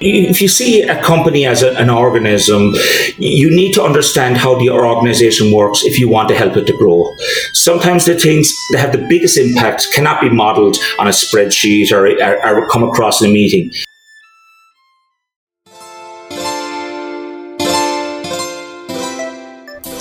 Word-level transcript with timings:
if 0.00 0.42
you 0.42 0.48
see 0.48 0.82
a 0.82 1.00
company 1.02 1.46
as 1.46 1.62
a, 1.62 1.72
an 1.76 1.88
organism, 1.88 2.74
you 3.16 3.50
need 3.50 3.72
to 3.74 3.82
understand 3.82 4.36
how 4.36 4.58
the 4.58 4.70
organization 4.70 5.52
works 5.52 5.84
if 5.84 5.98
you 5.98 6.08
want 6.08 6.28
to 6.28 6.34
help 6.34 6.56
it 6.56 6.66
to 6.66 6.76
grow. 6.76 7.08
Sometimes 7.52 8.04
the 8.04 8.18
things 8.18 8.52
that 8.72 8.78
have 8.78 8.92
the 8.92 9.06
biggest 9.08 9.38
impact 9.38 9.86
cannot 9.92 10.20
be 10.20 10.28
modeled 10.28 10.76
on 10.98 11.06
a 11.06 11.10
spreadsheet 11.10 11.92
or, 11.92 12.08
or, 12.22 12.62
or 12.62 12.68
come 12.70 12.82
across 12.82 13.22
in 13.22 13.30
a 13.30 13.32
meeting. 13.32 13.70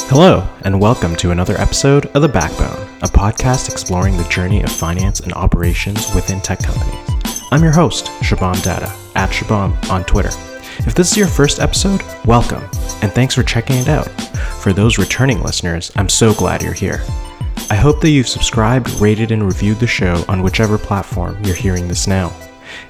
Hello, 0.10 0.48
and 0.64 0.80
welcome 0.80 1.16
to 1.16 1.32
another 1.32 1.60
episode 1.60 2.06
of 2.08 2.22
The 2.22 2.28
Backbone, 2.28 2.88
a 3.02 3.08
podcast 3.08 3.72
exploring 3.72 4.18
the 4.18 4.24
journey 4.26 4.62
of 4.62 4.72
finance 4.72 5.22
and 5.22 5.34
operations 5.34 6.14
within 6.14 6.40
tech 6.42 6.60
companies. 6.60 7.42
I'm 7.52 7.64
your 7.64 7.72
host, 7.72 8.06
Shubham 8.22 8.62
Datta, 8.64 8.92
at 9.16 9.30
Shubham 9.30 9.78
on 9.90 10.04
Twitter. 10.06 10.32
If 10.80 10.96
this 10.96 11.12
is 11.12 11.18
your 11.18 11.28
first 11.28 11.60
episode, 11.60 12.02
welcome, 12.26 12.64
and 13.02 13.12
thanks 13.12 13.36
for 13.36 13.44
checking 13.44 13.78
it 13.78 13.88
out. 13.88 14.10
For 14.62 14.74
those 14.74 14.98
returning 14.98 15.42
listeners, 15.42 15.92
I'm 15.96 16.10
so 16.10 16.34
glad 16.34 16.62
you're 16.62 16.74
here. 16.74 17.04
I 17.70 17.76
hope 17.76 18.02
that 18.02 18.10
you've 18.10 18.28
subscribed, 18.28 18.90
rated, 19.00 19.32
and 19.32 19.44
reviewed 19.44 19.80
the 19.80 19.88
show 19.88 20.24
on 20.28 20.42
whichever 20.42 20.78
platform 20.78 21.38
you're 21.44 21.56
hearing 21.56 21.88
this 21.88 22.08
now. 22.08 22.32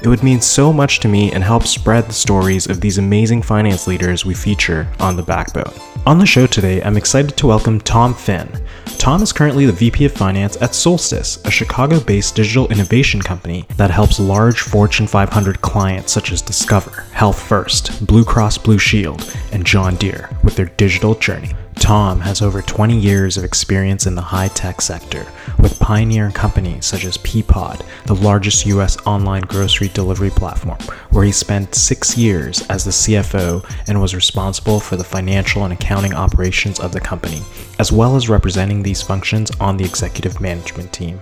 It 0.01 0.07
would 0.07 0.23
mean 0.23 0.41
so 0.41 0.73
much 0.73 0.99
to 0.99 1.07
me 1.07 1.31
and 1.31 1.43
help 1.43 1.63
spread 1.63 2.07
the 2.07 2.13
stories 2.13 2.67
of 2.67 2.81
these 2.81 2.97
amazing 2.97 3.41
finance 3.41 3.87
leaders 3.87 4.25
we 4.25 4.33
feature 4.33 4.87
on 4.99 5.15
The 5.15 5.23
Backbone. 5.23 5.73
On 6.05 6.17
the 6.17 6.25
show 6.25 6.45
today, 6.45 6.81
I'm 6.83 6.97
excited 6.97 7.37
to 7.37 7.47
welcome 7.47 7.79
Tom 7.79 8.13
Finn. 8.13 8.49
Tom 8.97 9.21
is 9.21 9.31
currently 9.31 9.65
the 9.65 9.71
VP 9.71 10.03
of 10.03 10.11
Finance 10.11 10.61
at 10.61 10.75
Solstice, 10.75 11.43
a 11.45 11.51
Chicago 11.51 12.01
based 12.01 12.35
digital 12.35 12.67
innovation 12.69 13.21
company 13.21 13.65
that 13.77 13.91
helps 13.91 14.19
large 14.19 14.59
Fortune 14.59 15.07
500 15.07 15.61
clients 15.61 16.11
such 16.11 16.33
as 16.33 16.41
Discover, 16.41 17.05
Health 17.13 17.41
First, 17.41 18.05
Blue 18.05 18.25
Cross 18.25 18.57
Blue 18.57 18.77
Shield, 18.77 19.33
and 19.53 19.65
John 19.65 19.95
Deere 19.95 20.29
with 20.43 20.55
their 20.55 20.65
digital 20.65 21.15
journey. 21.15 21.53
Tom 21.75 22.21
has 22.21 22.41
over 22.41 22.61
20 22.61 22.97
years 22.97 23.37
of 23.37 23.43
experience 23.43 24.05
in 24.05 24.15
the 24.15 24.21
high 24.21 24.47
tech 24.49 24.81
sector 24.81 25.25
with 25.59 25.79
pioneering 25.79 26.31
companies 26.31 26.85
such 26.85 27.05
as 27.05 27.17
Peapod, 27.17 27.85
the 28.05 28.15
largest 28.15 28.65
US 28.65 28.97
online 29.05 29.41
grocery 29.41 29.89
delivery 29.89 30.29
platform, 30.29 30.77
where 31.11 31.25
he 31.25 31.31
spent 31.31 31.75
six 31.75 32.17
years 32.17 32.61
as 32.67 32.83
the 32.83 32.91
CFO 32.91 33.65
and 33.87 34.01
was 34.01 34.15
responsible 34.15 34.79
for 34.79 34.95
the 34.95 35.03
financial 35.03 35.63
and 35.63 35.73
accounting 35.73 36.13
operations 36.13 36.79
of 36.79 36.91
the 36.91 36.99
company, 36.99 37.41
as 37.79 37.91
well 37.91 38.15
as 38.15 38.29
representing 38.29 38.83
these 38.83 39.01
functions 39.01 39.51
on 39.59 39.77
the 39.77 39.85
executive 39.85 40.39
management 40.39 40.91
team. 40.93 41.21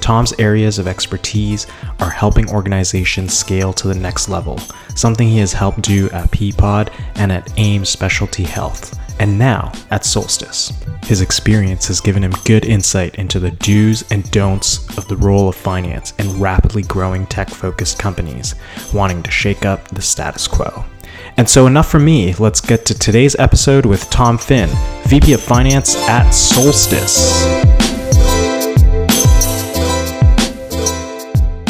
Tom's 0.00 0.32
areas 0.40 0.78
of 0.78 0.88
expertise 0.88 1.66
are 2.00 2.10
helping 2.10 2.50
organizations 2.50 3.36
scale 3.36 3.72
to 3.74 3.88
the 3.88 3.94
next 3.94 4.28
level, 4.28 4.58
something 4.96 5.28
he 5.28 5.38
has 5.38 5.52
helped 5.52 5.82
do 5.82 6.10
at 6.10 6.30
Peapod 6.30 6.92
and 7.14 7.30
at 7.30 7.52
AIM 7.56 7.84
Specialty 7.84 8.42
Health 8.42 8.98
and 9.22 9.38
now 9.38 9.70
at 9.92 10.04
Solstice. 10.04 10.72
His 11.04 11.20
experience 11.20 11.86
has 11.86 12.00
given 12.00 12.24
him 12.24 12.32
good 12.44 12.64
insight 12.64 13.14
into 13.14 13.38
the 13.38 13.52
do's 13.52 14.02
and 14.10 14.28
don'ts 14.32 14.98
of 14.98 15.06
the 15.06 15.16
role 15.16 15.48
of 15.48 15.54
finance 15.54 16.12
in 16.18 16.40
rapidly 16.40 16.82
growing 16.82 17.26
tech 17.26 17.48
focused 17.48 18.00
companies 18.00 18.56
wanting 18.92 19.22
to 19.22 19.30
shake 19.30 19.64
up 19.64 19.86
the 19.88 20.02
status 20.02 20.48
quo. 20.48 20.84
And 21.36 21.48
so, 21.48 21.68
enough 21.68 21.88
from 21.88 22.04
me. 22.04 22.34
Let's 22.34 22.60
get 22.60 22.84
to 22.86 22.98
today's 22.98 23.36
episode 23.36 23.86
with 23.86 24.10
Tom 24.10 24.36
Finn, 24.36 24.68
VP 25.06 25.34
of 25.34 25.40
Finance 25.40 25.94
at 26.08 26.30
Solstice. 26.30 27.81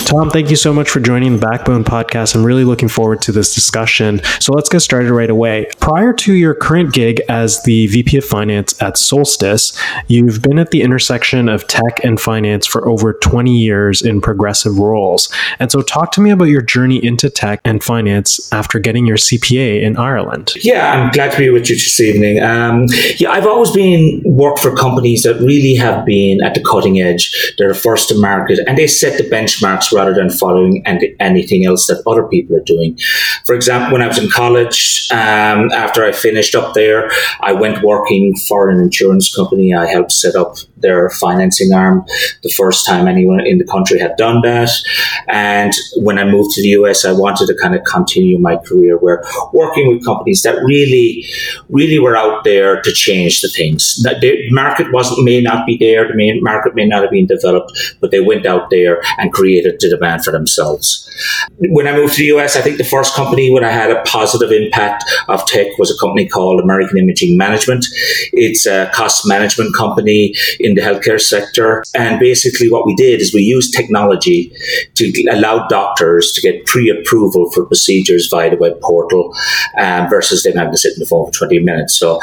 Tom, 0.04 0.28
thank 0.30 0.50
you 0.50 0.56
so 0.56 0.74
much 0.74 0.90
for 0.90 1.00
joining 1.00 1.32
the 1.32 1.46
Backbone 1.46 1.84
podcast. 1.84 2.34
I'm 2.34 2.44
really 2.44 2.64
looking 2.64 2.88
forward 2.88 3.22
to 3.22 3.32
this 3.32 3.54
discussion. 3.54 4.20
So 4.40 4.52
let's 4.52 4.68
get 4.68 4.80
started 4.80 5.10
right 5.10 5.30
away. 5.30 5.68
Prior 5.80 6.12
to 6.14 6.34
your 6.34 6.54
current 6.54 6.92
gig 6.92 7.22
as 7.28 7.62
the 7.62 7.86
VP 7.86 8.18
of 8.18 8.24
Finance 8.24 8.80
at 8.82 8.98
Solstice, 8.98 9.78
you've 10.08 10.42
been 10.42 10.58
at 10.58 10.70
the 10.70 10.82
intersection 10.82 11.48
of 11.48 11.66
tech 11.66 12.04
and 12.04 12.20
finance 12.20 12.66
for 12.66 12.86
over 12.86 13.14
20 13.14 13.56
years 13.56 14.02
in 14.02 14.20
progressive 14.20 14.78
roles. 14.78 15.32
And 15.58 15.72
so 15.72 15.80
talk 15.80 16.12
to 16.12 16.20
me 16.20 16.30
about 16.30 16.46
your 16.46 16.62
journey 16.62 17.02
into 17.02 17.30
tech 17.30 17.60
and 17.64 17.82
finance 17.82 18.52
after 18.52 18.78
getting 18.78 19.06
your 19.06 19.16
CPA 19.16 19.82
in 19.82 19.96
Ireland. 19.96 20.52
Yeah, 20.62 20.92
I'm 20.92 21.10
glad 21.12 21.32
to 21.32 21.38
be 21.38 21.48
with 21.48 21.70
you 21.70 21.76
this 21.76 22.00
evening. 22.00 22.42
Um, 22.42 22.86
yeah, 23.16 23.30
I've 23.30 23.46
always 23.46 23.70
been 23.70 24.20
worked 24.26 24.58
for 24.58 24.74
companies 24.74 25.22
that 25.22 25.40
really 25.40 25.74
have 25.76 26.04
been 26.04 26.42
at 26.42 26.54
the 26.54 26.62
cutting 26.62 27.00
edge. 27.00 27.54
They're 27.56 27.72
first 27.72 28.08
to 28.08 28.18
market 28.18 28.58
and 28.66 28.76
they 28.76 28.88
set 28.88 29.16
the 29.16 29.24
benchmarks 29.24 29.91
rather 29.92 30.14
than 30.14 30.30
following 30.30 30.86
any, 30.86 31.14
anything 31.20 31.66
else 31.66 31.86
that 31.86 32.02
other 32.06 32.24
people 32.24 32.56
are 32.56 32.64
doing. 32.64 32.98
For 33.44 33.54
example, 33.54 33.92
when 33.92 34.02
I 34.02 34.08
was 34.08 34.18
in 34.18 34.30
college, 34.30 35.08
um, 35.10 35.70
after 35.72 36.04
I 36.04 36.12
finished 36.12 36.54
up 36.54 36.74
there, 36.74 37.10
I 37.40 37.52
went 37.52 37.82
working 37.82 38.36
for 38.36 38.68
an 38.70 38.80
insurance 38.80 39.34
company. 39.34 39.74
I 39.74 39.86
helped 39.86 40.12
set 40.12 40.34
up 40.34 40.56
their 40.76 41.08
financing 41.10 41.72
arm 41.72 42.04
the 42.42 42.48
first 42.48 42.84
time 42.84 43.06
anyone 43.06 43.46
in 43.46 43.58
the 43.58 43.64
country 43.64 43.98
had 43.98 44.16
done 44.16 44.42
that. 44.42 44.70
And 45.28 45.72
when 45.96 46.18
I 46.18 46.24
moved 46.24 46.50
to 46.52 46.62
the 46.62 46.70
US, 46.80 47.04
I 47.04 47.12
wanted 47.12 47.46
to 47.46 47.54
kind 47.54 47.74
of 47.74 47.84
continue 47.84 48.38
my 48.38 48.56
career 48.56 48.98
where 48.98 49.22
working 49.52 49.88
with 49.88 50.04
companies 50.04 50.42
that 50.42 50.62
really, 50.64 51.24
really 51.68 51.98
were 51.98 52.16
out 52.16 52.44
there 52.44 52.80
to 52.82 52.92
change 52.92 53.40
the 53.40 53.48
things. 53.48 53.96
The 54.02 54.48
market 54.50 54.92
wasn't 54.92 55.24
may 55.24 55.40
not 55.40 55.66
be 55.66 55.76
there, 55.76 56.06
the 56.08 56.14
main 56.14 56.42
market 56.42 56.74
may 56.74 56.86
not 56.86 57.02
have 57.02 57.10
been 57.10 57.26
developed, 57.26 57.72
but 58.00 58.10
they 58.10 58.20
went 58.20 58.46
out 58.46 58.70
there 58.70 59.00
and 59.18 59.32
created 59.32 59.78
demand 59.88 60.24
for 60.24 60.32
themselves. 60.32 61.08
When 61.58 61.86
I 61.86 61.92
moved 61.94 62.14
to 62.14 62.22
the 62.22 62.36
US, 62.38 62.56
I 62.56 62.60
think 62.60 62.78
the 62.78 62.84
first 62.84 63.14
company 63.14 63.52
when 63.52 63.64
I 63.64 63.70
had 63.70 63.90
a 63.90 64.02
positive 64.02 64.50
impact 64.50 65.04
of 65.28 65.46
tech 65.46 65.66
was 65.78 65.90
a 65.90 65.98
company 65.98 66.28
called 66.28 66.60
American 66.60 66.98
Imaging 66.98 67.36
Management. 67.36 67.86
It's 68.32 68.66
a 68.66 68.90
cost 68.92 69.26
management 69.26 69.76
company 69.76 70.34
in 70.58 70.72
in 70.72 70.76
the 70.76 70.82
healthcare 70.82 71.20
sector. 71.20 71.82
And 71.94 72.18
basically, 72.18 72.70
what 72.70 72.86
we 72.86 72.94
did 72.94 73.20
is 73.20 73.34
we 73.34 73.42
used 73.42 73.74
technology 73.74 74.52
to 74.94 75.24
allow 75.30 75.66
doctors 75.68 76.32
to 76.32 76.40
get 76.40 76.66
pre 76.66 76.90
approval 76.90 77.50
for 77.52 77.66
procedures 77.66 78.28
via 78.28 78.50
the 78.50 78.56
web 78.56 78.80
portal 78.80 79.34
um, 79.78 80.08
versus 80.08 80.42
them 80.42 80.56
having 80.56 80.72
to 80.72 80.78
sit 80.78 80.94
in 80.94 81.00
the 81.00 81.06
phone 81.06 81.26
for 81.26 81.46
20 81.46 81.60
minutes. 81.60 81.98
So 81.98 82.20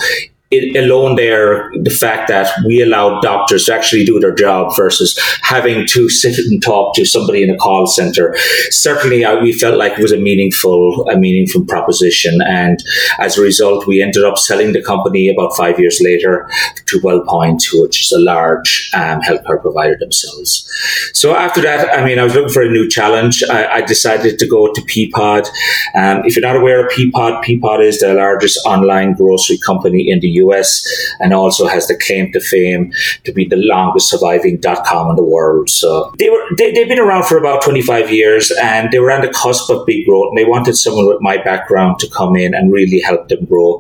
it, 0.52 0.76
alone 0.84 1.16
there, 1.16 1.72
the 1.82 1.92
fact 1.92 2.28
that 2.28 2.50
we 2.66 2.82
allowed 2.82 3.22
doctors 3.22 3.66
to 3.66 3.74
actually 3.74 4.04
do 4.04 4.20
their 4.20 4.34
job 4.34 4.76
versus 4.76 5.20
having 5.44 5.86
to 5.88 6.10
sit 6.10 6.40
and 6.40 6.62
talk 6.64 6.96
to 6.96 7.06
somebody 7.06 7.44
in 7.44 7.52
a 7.52 7.58
call 7.58 7.86
center, 7.86 8.36
certainly 8.72 9.24
I, 9.24 9.36
we 9.36 9.54
felt 9.54 9.78
like 9.78 9.94
it 9.94 10.02
was 10.02 10.12
a 10.12 10.18
meaningful, 10.18 11.08
a 11.10 11.18
meaningful 11.18 11.66
proposition. 11.66 12.42
And 12.42 12.80
as 13.20 13.38
a 13.38 13.42
result, 13.42 13.86
we 13.86 14.02
ended 14.02 14.24
up 14.24 14.40
selling 14.40 14.74
the 14.74 14.82
company 14.82 15.30
about 15.30 15.56
five 15.56 15.80
years 15.80 16.00
later 16.02 16.50
to 16.88 17.00
WellPoint, 17.02 17.62
which 17.81 18.02
is 18.02 18.12
a 18.12 18.20
large 18.20 18.90
um, 18.96 19.22
healthcare 19.22 19.62
provider 19.62 19.98
themselves. 20.00 20.68
So 21.14 21.36
after 21.36 21.62
that, 21.62 21.96
I 21.96 22.04
mean, 22.04 22.18
I 22.18 22.24
was 22.24 22.34
looking 22.34 22.54
for 22.54 22.64
a 22.64 22.70
new 22.70 22.90
challenge. 22.90 23.44
I, 23.44 23.68
I 23.68 23.81
decided 23.81 24.40
to 24.40 24.48
go 24.48 24.74
to 24.74 24.81
Peapod. 24.81 25.48
Um, 25.94 26.24
if 26.26 26.36
you're 26.36 26.46
not 26.46 26.56
aware 26.56 26.86
of 26.86 26.92
Peapod, 26.92 27.44
Peapod 27.44 27.86
is 27.86 28.00
the 28.00 28.14
largest 28.16 28.60
online 28.66 29.14
grocery 29.14 29.60
company 29.60 30.10
in 30.10 30.20
the 30.20 30.39
US 30.46 30.86
and 31.20 31.34
also 31.34 31.68
has 31.68 31.88
the 31.88 31.98
claim 31.98 32.32
to 32.34 32.40
fame 32.40 32.92
to 33.24 33.32
be 33.32 33.48
the 33.48 33.58
longest 33.58 34.10
surviving 34.10 34.58
dot 34.58 34.86
com 34.86 35.10
in 35.10 35.16
the 35.16 35.24
world. 35.24 35.70
So 35.70 36.14
they 36.20 36.30
were 36.30 36.44
they, 36.58 36.72
they've 36.72 36.88
been 36.88 37.00
around 37.00 37.26
for 37.26 37.38
about 37.38 37.62
25 37.64 38.12
years 38.12 38.52
and 38.62 38.92
they 38.92 39.00
were 39.00 39.12
on 39.12 39.22
the 39.22 39.30
cusp 39.30 39.70
of 39.70 39.86
big 39.86 40.06
growth 40.06 40.30
and 40.30 40.38
they 40.38 40.46
wanted 40.46 40.76
someone 40.76 41.08
with 41.08 41.22
my 41.22 41.38
background 41.38 42.00
to 42.00 42.10
come 42.10 42.36
in 42.36 42.54
and 42.54 42.72
really 42.72 43.00
help 43.00 43.28
them 43.28 43.46
grow. 43.46 43.80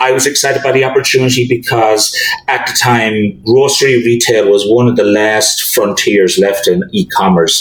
I 0.00 0.12
was 0.12 0.26
excited 0.26 0.62
by 0.62 0.72
the 0.72 0.84
opportunity 0.84 1.46
because 1.48 2.14
at 2.48 2.66
the 2.66 2.76
time 2.80 3.40
grocery 3.44 3.96
retail 4.04 4.50
was 4.50 4.64
one 4.66 4.88
of 4.88 4.96
the 4.96 5.04
last 5.04 5.62
frontiers 5.74 6.38
left 6.38 6.66
in 6.66 6.82
e-commerce. 6.92 7.56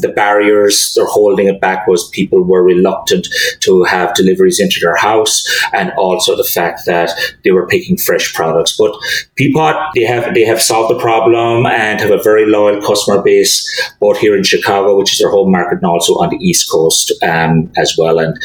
The 0.00 0.08
barriers 0.08 0.92
they're 0.94 1.06
holding 1.06 1.46
it 1.46 1.60
back 1.60 1.86
was 1.86 2.08
people 2.10 2.42
were 2.42 2.62
reluctant 2.62 3.26
to 3.60 3.84
have 3.84 4.14
deliveries 4.14 4.60
into 4.60 4.80
their 4.80 4.96
house 4.96 5.46
and 5.72 5.92
also 5.92 6.36
the 6.36 6.44
fact 6.44 6.86
that 6.86 7.10
they 7.44 7.50
were 7.50 7.66
picking 7.66 7.85
making 7.86 8.04
fresh 8.04 8.34
products. 8.34 8.76
But 8.76 8.92
Peapod, 9.38 9.90
they 9.94 10.04
have 10.04 10.34
they 10.34 10.44
have 10.44 10.60
solved 10.60 10.94
the 10.94 11.00
problem 11.00 11.66
and 11.66 12.00
have 12.00 12.10
a 12.10 12.22
very 12.22 12.46
loyal 12.46 12.80
customer 12.82 13.22
base, 13.22 13.64
both 14.00 14.18
here 14.18 14.36
in 14.36 14.44
Chicago, 14.44 14.96
which 14.98 15.12
is 15.12 15.18
their 15.18 15.30
home 15.30 15.52
market, 15.52 15.76
and 15.76 15.86
also 15.86 16.14
on 16.14 16.30
the 16.30 16.36
East 16.36 16.70
Coast 16.70 17.12
um, 17.22 17.70
as 17.76 17.94
well. 17.98 18.18
And 18.18 18.36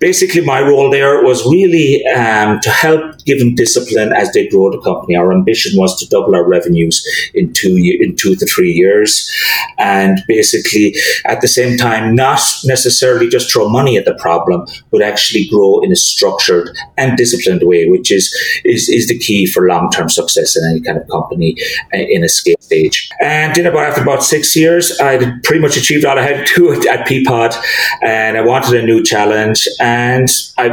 basically, 0.00 0.40
my 0.40 0.60
role 0.60 0.90
there 0.90 1.22
was 1.22 1.44
really 1.46 2.04
um, 2.06 2.60
to 2.60 2.70
help 2.70 3.24
give 3.24 3.38
them 3.38 3.54
discipline 3.54 4.12
as 4.12 4.32
they 4.32 4.48
grow 4.48 4.70
the 4.70 4.80
company. 4.80 5.16
Our 5.16 5.32
ambition 5.32 5.78
was 5.78 5.98
to 6.00 6.08
double 6.08 6.34
our 6.34 6.46
revenues 6.46 7.04
in 7.34 7.52
two 7.52 7.76
in 7.76 8.16
two 8.16 8.34
to 8.34 8.46
three 8.46 8.72
years, 8.72 9.30
and 9.78 10.20
basically 10.26 10.94
at 11.24 11.40
the 11.40 11.48
same 11.48 11.76
time, 11.76 12.14
not 12.14 12.40
necessarily 12.64 13.28
just 13.28 13.52
throw 13.52 13.68
money 13.68 13.96
at 13.96 14.04
the 14.04 14.14
problem, 14.14 14.66
but 14.90 15.02
actually 15.02 15.48
grow 15.48 15.80
in 15.80 15.92
a 15.92 15.96
structured 15.96 16.70
and 16.96 17.16
disciplined 17.16 17.62
way, 17.62 17.88
which 17.88 18.10
is 18.10 18.30
is 18.64 18.79
is, 18.80 18.88
is 18.88 19.08
the 19.08 19.18
key 19.18 19.46
for 19.46 19.66
long 19.66 19.90
term 19.90 20.08
success 20.08 20.56
in 20.56 20.62
any 20.70 20.80
kind 20.80 20.98
of 20.98 21.06
company 21.08 21.56
uh, 21.94 21.98
in 21.98 22.24
a 22.24 22.28
scale 22.28 22.56
stage. 22.60 23.10
And 23.20 23.54
then 23.54 23.66
about 23.66 23.84
after 23.90 24.02
about 24.02 24.22
six 24.22 24.56
years, 24.56 24.98
I 25.00 25.18
pretty 25.44 25.60
much 25.60 25.76
achieved 25.76 26.04
all 26.04 26.18
I 26.18 26.22
had 26.22 26.46
to 26.48 26.72
at 26.72 27.06
Peapod, 27.06 27.54
and 28.02 28.36
I 28.36 28.42
wanted 28.42 28.74
a 28.80 28.84
new 28.84 29.02
challenge. 29.02 29.68
And 29.80 30.28
I, 30.58 30.66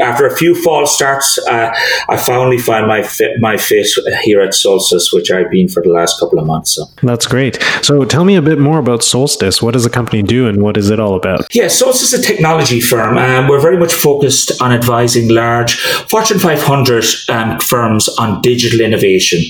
after 0.00 0.26
a 0.26 0.36
few 0.36 0.54
false 0.62 0.94
starts, 0.94 1.38
uh, 1.48 1.74
I 2.08 2.16
finally 2.16 2.58
found 2.58 2.86
my 2.86 3.02
fit, 3.02 3.40
my 3.40 3.56
fit 3.56 3.88
here 4.22 4.40
at 4.40 4.54
Solstice, 4.54 5.12
which 5.12 5.30
I've 5.30 5.50
been 5.50 5.68
for 5.68 5.82
the 5.82 5.90
last 5.90 6.20
couple 6.20 6.38
of 6.38 6.46
months. 6.46 6.74
So 6.74 6.84
that's 7.02 7.26
great. 7.26 7.62
So 7.82 8.04
tell 8.04 8.24
me 8.24 8.36
a 8.36 8.42
bit 8.42 8.58
more 8.58 8.78
about 8.78 9.02
Solstice. 9.02 9.62
What 9.62 9.72
does 9.72 9.84
the 9.84 9.90
company 9.90 10.22
do, 10.22 10.46
and 10.46 10.62
what 10.62 10.76
is 10.76 10.90
it 10.90 11.00
all 11.00 11.14
about? 11.14 11.54
Yeah, 11.54 11.68
Solstice 11.68 12.12
is 12.12 12.20
a 12.20 12.22
technology 12.22 12.80
firm. 12.80 13.18
Um, 13.18 13.48
we're 13.48 13.60
very 13.60 13.78
much 13.78 13.94
focused 13.94 14.60
on 14.60 14.72
advising 14.72 15.28
large 15.28 15.76
Fortune 16.08 16.38
500 16.38 17.04
um, 17.28 17.58
firms 17.60 18.08
on 18.18 18.40
digital 18.42 18.80
innovation. 18.80 19.44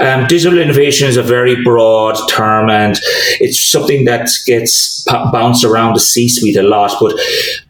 Um, 0.00 0.26
digital 0.26 0.58
innovation 0.58 1.08
is 1.08 1.16
a 1.16 1.22
very 1.22 1.62
broad 1.62 2.16
term, 2.28 2.70
and 2.70 2.98
it's 3.40 3.70
something 3.70 4.04
that 4.04 4.28
gets 4.46 5.04
bounced 5.32 5.64
around 5.64 5.94
the 5.94 6.00
C-suite 6.00 6.56
a 6.56 6.62
lot. 6.62 6.92
But 7.00 7.18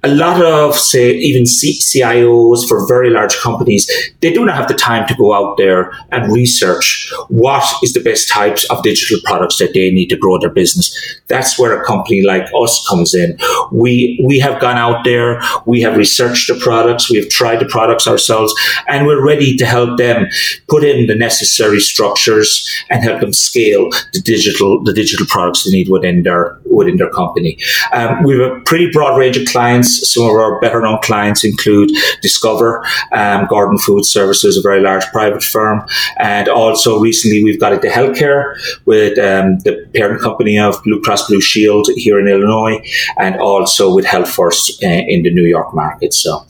a 0.03 0.09
lot 0.09 0.43
of, 0.43 0.77
say, 0.77 1.13
even 1.13 1.47
C- 1.47 1.79
CIOs 1.79 2.67
for 2.69 2.87
very 2.87 3.11
large 3.11 3.37
companies, 3.39 3.91
they 4.21 4.33
do 4.33 4.45
not 4.45 4.57
have 4.57 4.69
the 4.69 4.75
time 4.75 5.07
to 5.09 5.15
go 5.15 5.33
out 5.35 5.57
there 5.57 5.93
and 6.11 6.33
research 6.33 7.13
what 7.29 7.65
is 7.83 7.93
the 7.93 8.01
best 8.01 8.29
types 8.29 8.69
of 8.71 8.83
digital 8.83 9.19
products 9.25 9.59
that 9.59 9.75
they 9.75 9.91
need 9.91 10.09
to 10.09 10.17
grow 10.17 10.39
their 10.39 10.51
business. 10.51 10.95
That's 11.29 11.59
where 11.59 11.81
a 11.81 11.85
company 11.85 12.23
like 12.23 12.49
us 12.55 12.87
comes 12.89 13.15
in. 13.15 13.39
We 13.73 14.23
we 14.25 14.39
have 14.41 14.61
gone 14.61 14.77
out 14.77 15.05
there, 15.05 15.41
we 15.67 15.81
have 15.83 15.97
researched 15.97 16.49
the 16.49 16.59
products, 16.61 17.11
we 17.11 17.17
have 17.19 17.29
tried 17.29 17.61
the 17.61 17.67
products 17.67 18.07
ourselves, 18.07 18.55
and 18.89 19.07
we're 19.07 19.25
ready 19.25 19.50
to 19.59 19.67
help 19.67 19.99
them 19.99 20.27
put 20.69 20.85
in 20.85 21.07
the 21.07 21.15
necessary 21.15 21.81
structures 21.81 22.69
and 22.91 23.03
help 23.03 23.21
them 23.21 23.33
scale 23.33 23.91
the 24.13 24.21
digital 24.21 24.83
the 24.83 24.93
digital 24.93 25.27
products 25.27 25.65
they 25.65 25.71
need 25.71 25.89
within 25.89 26.23
their 26.23 26.59
within 26.65 26.97
their 26.97 27.11
company. 27.11 27.59
Um, 27.93 28.23
we 28.23 28.39
have 28.39 28.51
a 28.51 28.61
pretty 28.61 28.91
broad 28.91 29.19
range 29.19 29.37
of 29.37 29.47
clients. 29.47 30.13
Some 30.13 30.25
of 30.25 30.31
our 30.31 30.61
better 30.61 30.81
known 30.81 30.99
clients 31.03 31.45
include 31.45 31.91
Discover, 32.23 32.85
um, 33.13 33.47
Gordon 33.49 33.79
Food 33.79 34.05
Services, 34.05 34.57
a 34.57 34.63
very 34.63 34.81
large 34.81 35.07
private 35.07 35.43
firm, 35.43 35.87
and 36.19 36.49
also 36.49 37.01
recently 37.01 37.43
we've 37.45 37.61
got 37.61 37.73
into 37.73 37.89
healthcare 37.89 38.55
with 38.85 39.19
um, 39.19 39.59
the 39.61 39.87
parent 39.95 40.21
company 40.21 40.59
of 40.59 40.83
Blue 40.85 41.01
Cross 41.01 41.29
Blue 41.29 41.41
Shield 41.41 41.89
here 41.97 42.19
in 42.19 42.29
Illinois, 42.29 42.81
and 43.19 43.37
also 43.37 43.95
with 43.95 44.05
Health 44.05 44.31
First 44.31 44.83
uh, 44.83 44.87
in 44.87 45.23
the 45.23 45.31
New 45.33 45.45
York 45.45 45.75
market. 45.75 46.15
So, 46.15 46.45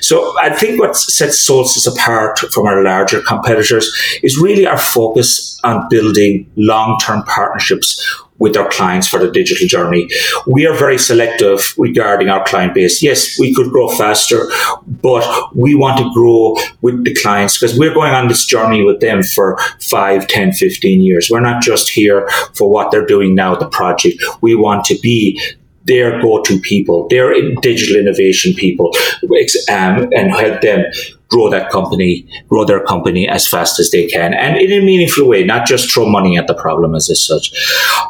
so 0.00 0.34
I 0.40 0.50
think 0.50 0.80
what 0.80 0.96
sets 0.96 1.38
Solstice 1.40 1.86
apart 1.86 2.37
from 2.52 2.66
our 2.66 2.82
larger 2.82 3.20
competitors 3.20 3.90
is 4.22 4.38
really 4.38 4.66
our 4.66 4.78
focus 4.78 5.58
on 5.64 5.86
building 5.88 6.50
long-term 6.56 7.22
partnerships 7.24 8.24
with 8.38 8.56
our 8.56 8.68
clients 8.68 9.08
for 9.08 9.18
the 9.18 9.30
digital 9.30 9.66
journey. 9.66 10.08
We 10.46 10.66
are 10.66 10.74
very 10.74 10.98
selective 10.98 11.74
regarding 11.76 12.28
our 12.28 12.44
client 12.44 12.74
base. 12.74 13.02
Yes, 13.02 13.38
we 13.38 13.54
could 13.54 13.70
grow 13.70 13.88
faster, 13.88 14.48
but 14.86 15.56
we 15.56 15.74
want 15.74 15.98
to 15.98 16.10
grow 16.14 16.56
with 16.80 17.04
the 17.04 17.14
clients 17.14 17.58
because 17.58 17.78
we're 17.78 17.94
going 17.94 18.14
on 18.14 18.28
this 18.28 18.44
journey 18.44 18.84
with 18.84 19.00
them 19.00 19.22
for 19.22 19.58
5, 19.80 20.28
10, 20.28 20.52
15 20.52 21.02
years. 21.02 21.28
We're 21.30 21.40
not 21.40 21.62
just 21.62 21.90
here 21.90 22.28
for 22.54 22.70
what 22.70 22.90
they're 22.90 23.06
doing 23.06 23.34
now, 23.34 23.54
the 23.56 23.68
project. 23.68 24.22
We 24.40 24.54
want 24.54 24.84
to 24.86 24.98
be 25.00 25.40
their 25.84 26.20
go-to 26.20 26.60
people, 26.60 27.08
their 27.08 27.32
digital 27.62 27.96
innovation 27.96 28.52
people, 28.52 28.92
um, 29.68 30.08
and 30.12 30.30
help 30.32 30.60
them 30.60 30.84
grow 31.28 31.50
that 31.50 31.70
company, 31.70 32.26
grow 32.48 32.64
their 32.64 32.84
company 32.84 33.28
as 33.28 33.46
fast 33.46 33.78
as 33.78 33.90
they 33.90 34.06
can, 34.06 34.34
and 34.34 34.56
in 34.56 34.72
a 34.72 34.84
meaningful 34.84 35.28
way, 35.28 35.44
not 35.44 35.66
just 35.66 35.92
throw 35.92 36.08
money 36.08 36.38
at 36.38 36.46
the 36.46 36.54
problem 36.54 36.94
as 36.94 37.10
such. 37.26 37.52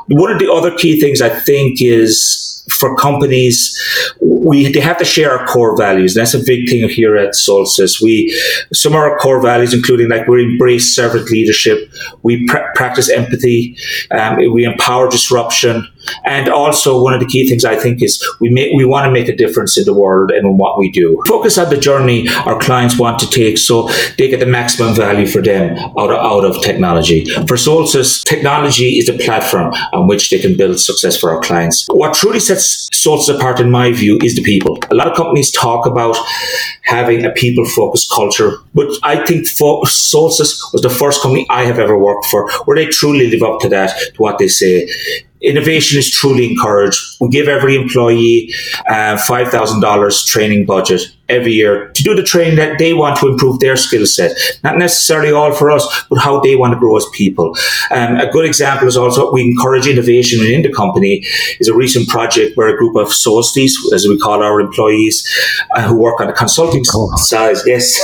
One 0.09 0.33
of 0.33 0.39
the 0.39 0.51
other 0.51 0.75
key 0.77 1.01
things 1.01 1.21
I 1.21 1.29
think 1.29 1.83
is 1.83 2.45
for 2.79 2.95
companies, 2.97 3.77
we 4.21 4.71
they 4.73 4.81
have 4.81 4.99
to 4.99 5.05
share 5.05 5.37
our 5.37 5.47
core 5.47 5.77
values. 5.77 6.15
That's 6.15 6.35
a 6.35 6.45
big 6.45 6.69
thing 6.69 6.89
here 6.89 7.17
at 7.17 7.35
Solstice. 7.35 8.01
We 8.01 8.31
some 8.73 8.93
of 8.93 8.99
our 8.99 9.19
core 9.19 9.41
values, 9.41 9.75
including 9.75 10.09
like 10.09 10.27
we 10.29 10.45
embrace 10.45 10.95
servant 10.95 11.31
leadership, 11.31 11.91
we 12.23 12.47
pr- 12.47 12.59
practice 12.75 13.11
empathy, 13.11 13.77
um, 14.11 14.37
we 14.53 14.65
empower 14.65 15.11
disruption, 15.11 15.87
and 16.25 16.49
also, 16.49 17.03
one 17.03 17.15
of 17.15 17.21
the 17.21 17.27
key 17.27 17.49
things 17.49 17.65
I 17.65 17.77
think 17.77 18.03
is 18.03 18.25
we 18.41 18.51
make, 18.51 18.73
we 18.75 18.85
want 18.85 19.07
to 19.07 19.11
make 19.11 19.29
a 19.29 19.37
difference 19.37 19.79
in 19.79 19.85
the 19.85 19.95
world 19.95 20.31
and 20.31 20.47
in 20.47 20.57
what 20.57 20.79
we 20.79 20.91
do. 20.91 21.23
Focus 21.27 21.59
on 21.59 21.71
the 21.71 21.77
journey 21.77 22.29
our 22.47 22.59
clients 22.59 22.99
want 22.99 23.19
to 23.21 23.29
take 23.31 23.59
so 23.59 23.89
they 24.17 24.29
get 24.29 24.41
the 24.41 24.47
maximum 24.47 24.95
value 24.95 25.27
for 25.27 25.43
them 25.43 25.77
out 25.99 26.11
of, 26.11 26.19
out 26.19 26.45
of 26.45 26.61
technology. 26.63 27.25
For 27.47 27.57
Solstice, 27.57 28.23
technology 28.23 28.99
is 28.99 29.09
a 29.09 29.15
platform 29.15 29.73
on 29.93 30.07
which 30.07 30.31
they 30.31 30.39
can 30.39 30.57
build 30.57 30.79
success 30.81 31.17
for 31.17 31.31
our 31.31 31.41
clients. 31.41 31.87
What 31.91 32.15
truly 32.15 32.41
sets 32.41 32.89
Solstice 32.93 33.37
apart, 33.37 33.61
in 33.61 33.71
my 33.71 33.93
view, 33.93 34.19
is 34.23 34.35
the 34.35 34.43
people. 34.43 34.79
A 34.91 34.95
lot 34.95 35.09
of 35.09 35.17
companies 35.17 35.51
talk 35.53 35.87
about 35.87 36.17
having 36.83 37.25
a 37.25 37.31
people 37.31 37.65
focused 37.67 38.11
culture, 38.11 38.53
but 38.75 38.89
I 39.03 39.25
think 39.25 39.47
for 39.47 39.87
Solstice 39.87 40.71
was 40.73 40.83
the 40.83 40.91
first 40.91 41.23
company 41.23 41.47
I 41.51 41.65
have 41.65 41.79
ever 41.79 41.99
worked 41.99 42.27
for 42.27 42.51
where 42.65 42.77
they 42.77 42.87
truly 42.87 43.31
live 43.31 43.43
up 43.43 43.61
to 43.61 43.69
that, 43.71 43.91
to 44.15 44.23
what 44.23 44.39
they 44.39 44.49
say 44.49 44.89
innovation 45.41 45.99
is 45.99 46.11
truly 46.11 46.51
encouraged. 46.51 47.17
We 47.21 47.29
give 47.29 47.49
every 47.49 47.77
employee 47.77 48.53
uh, 48.89 49.17
$5,000 49.17 50.27
training 50.27 50.67
budget 50.67 51.03
every 51.29 51.53
year 51.53 51.91
to 51.93 52.03
do 52.03 52.15
the 52.15 52.23
training 52.23 52.57
that 52.57 52.79
they 52.79 52.95
want 52.95 53.19
to 53.19 53.29
improve 53.29 53.61
their 53.61 53.77
skill 53.77 54.07
set. 54.07 54.37
Not 54.65 54.77
necessarily 54.77 55.33
all 55.33 55.53
for 55.53 55.71
us, 55.71 55.85
but 56.09 56.19
how 56.19 56.41
they 56.41 56.57
want 56.57 56.73
to 56.73 56.79
grow 56.79 56.97
as 56.97 57.07
people. 57.13 57.57
Um, 57.91 58.17
a 58.17 58.31
good 58.31 58.45
example 58.45 58.89
is 58.89 58.97
also 58.97 59.31
we 59.33 59.43
encourage 59.43 59.87
innovation 59.87 60.41
within 60.41 60.63
the 60.63 60.73
company 60.73 61.25
is 61.61 61.69
a 61.69 61.75
recent 61.75 62.09
project 62.09 62.57
where 62.57 62.69
a 62.69 62.77
group 62.77 62.97
of 62.97 63.13
Solstice, 63.13 63.93
as 63.93 64.07
we 64.07 64.19
call 64.19 64.43
our 64.43 64.61
employees, 64.61 65.27
uh, 65.75 65.87
who 65.87 65.97
work 65.97 66.21
on 66.21 66.27
the 66.27 66.33
consulting 66.33 66.83
oh. 66.95 67.17
side, 67.17 67.57
yes, 67.67 67.99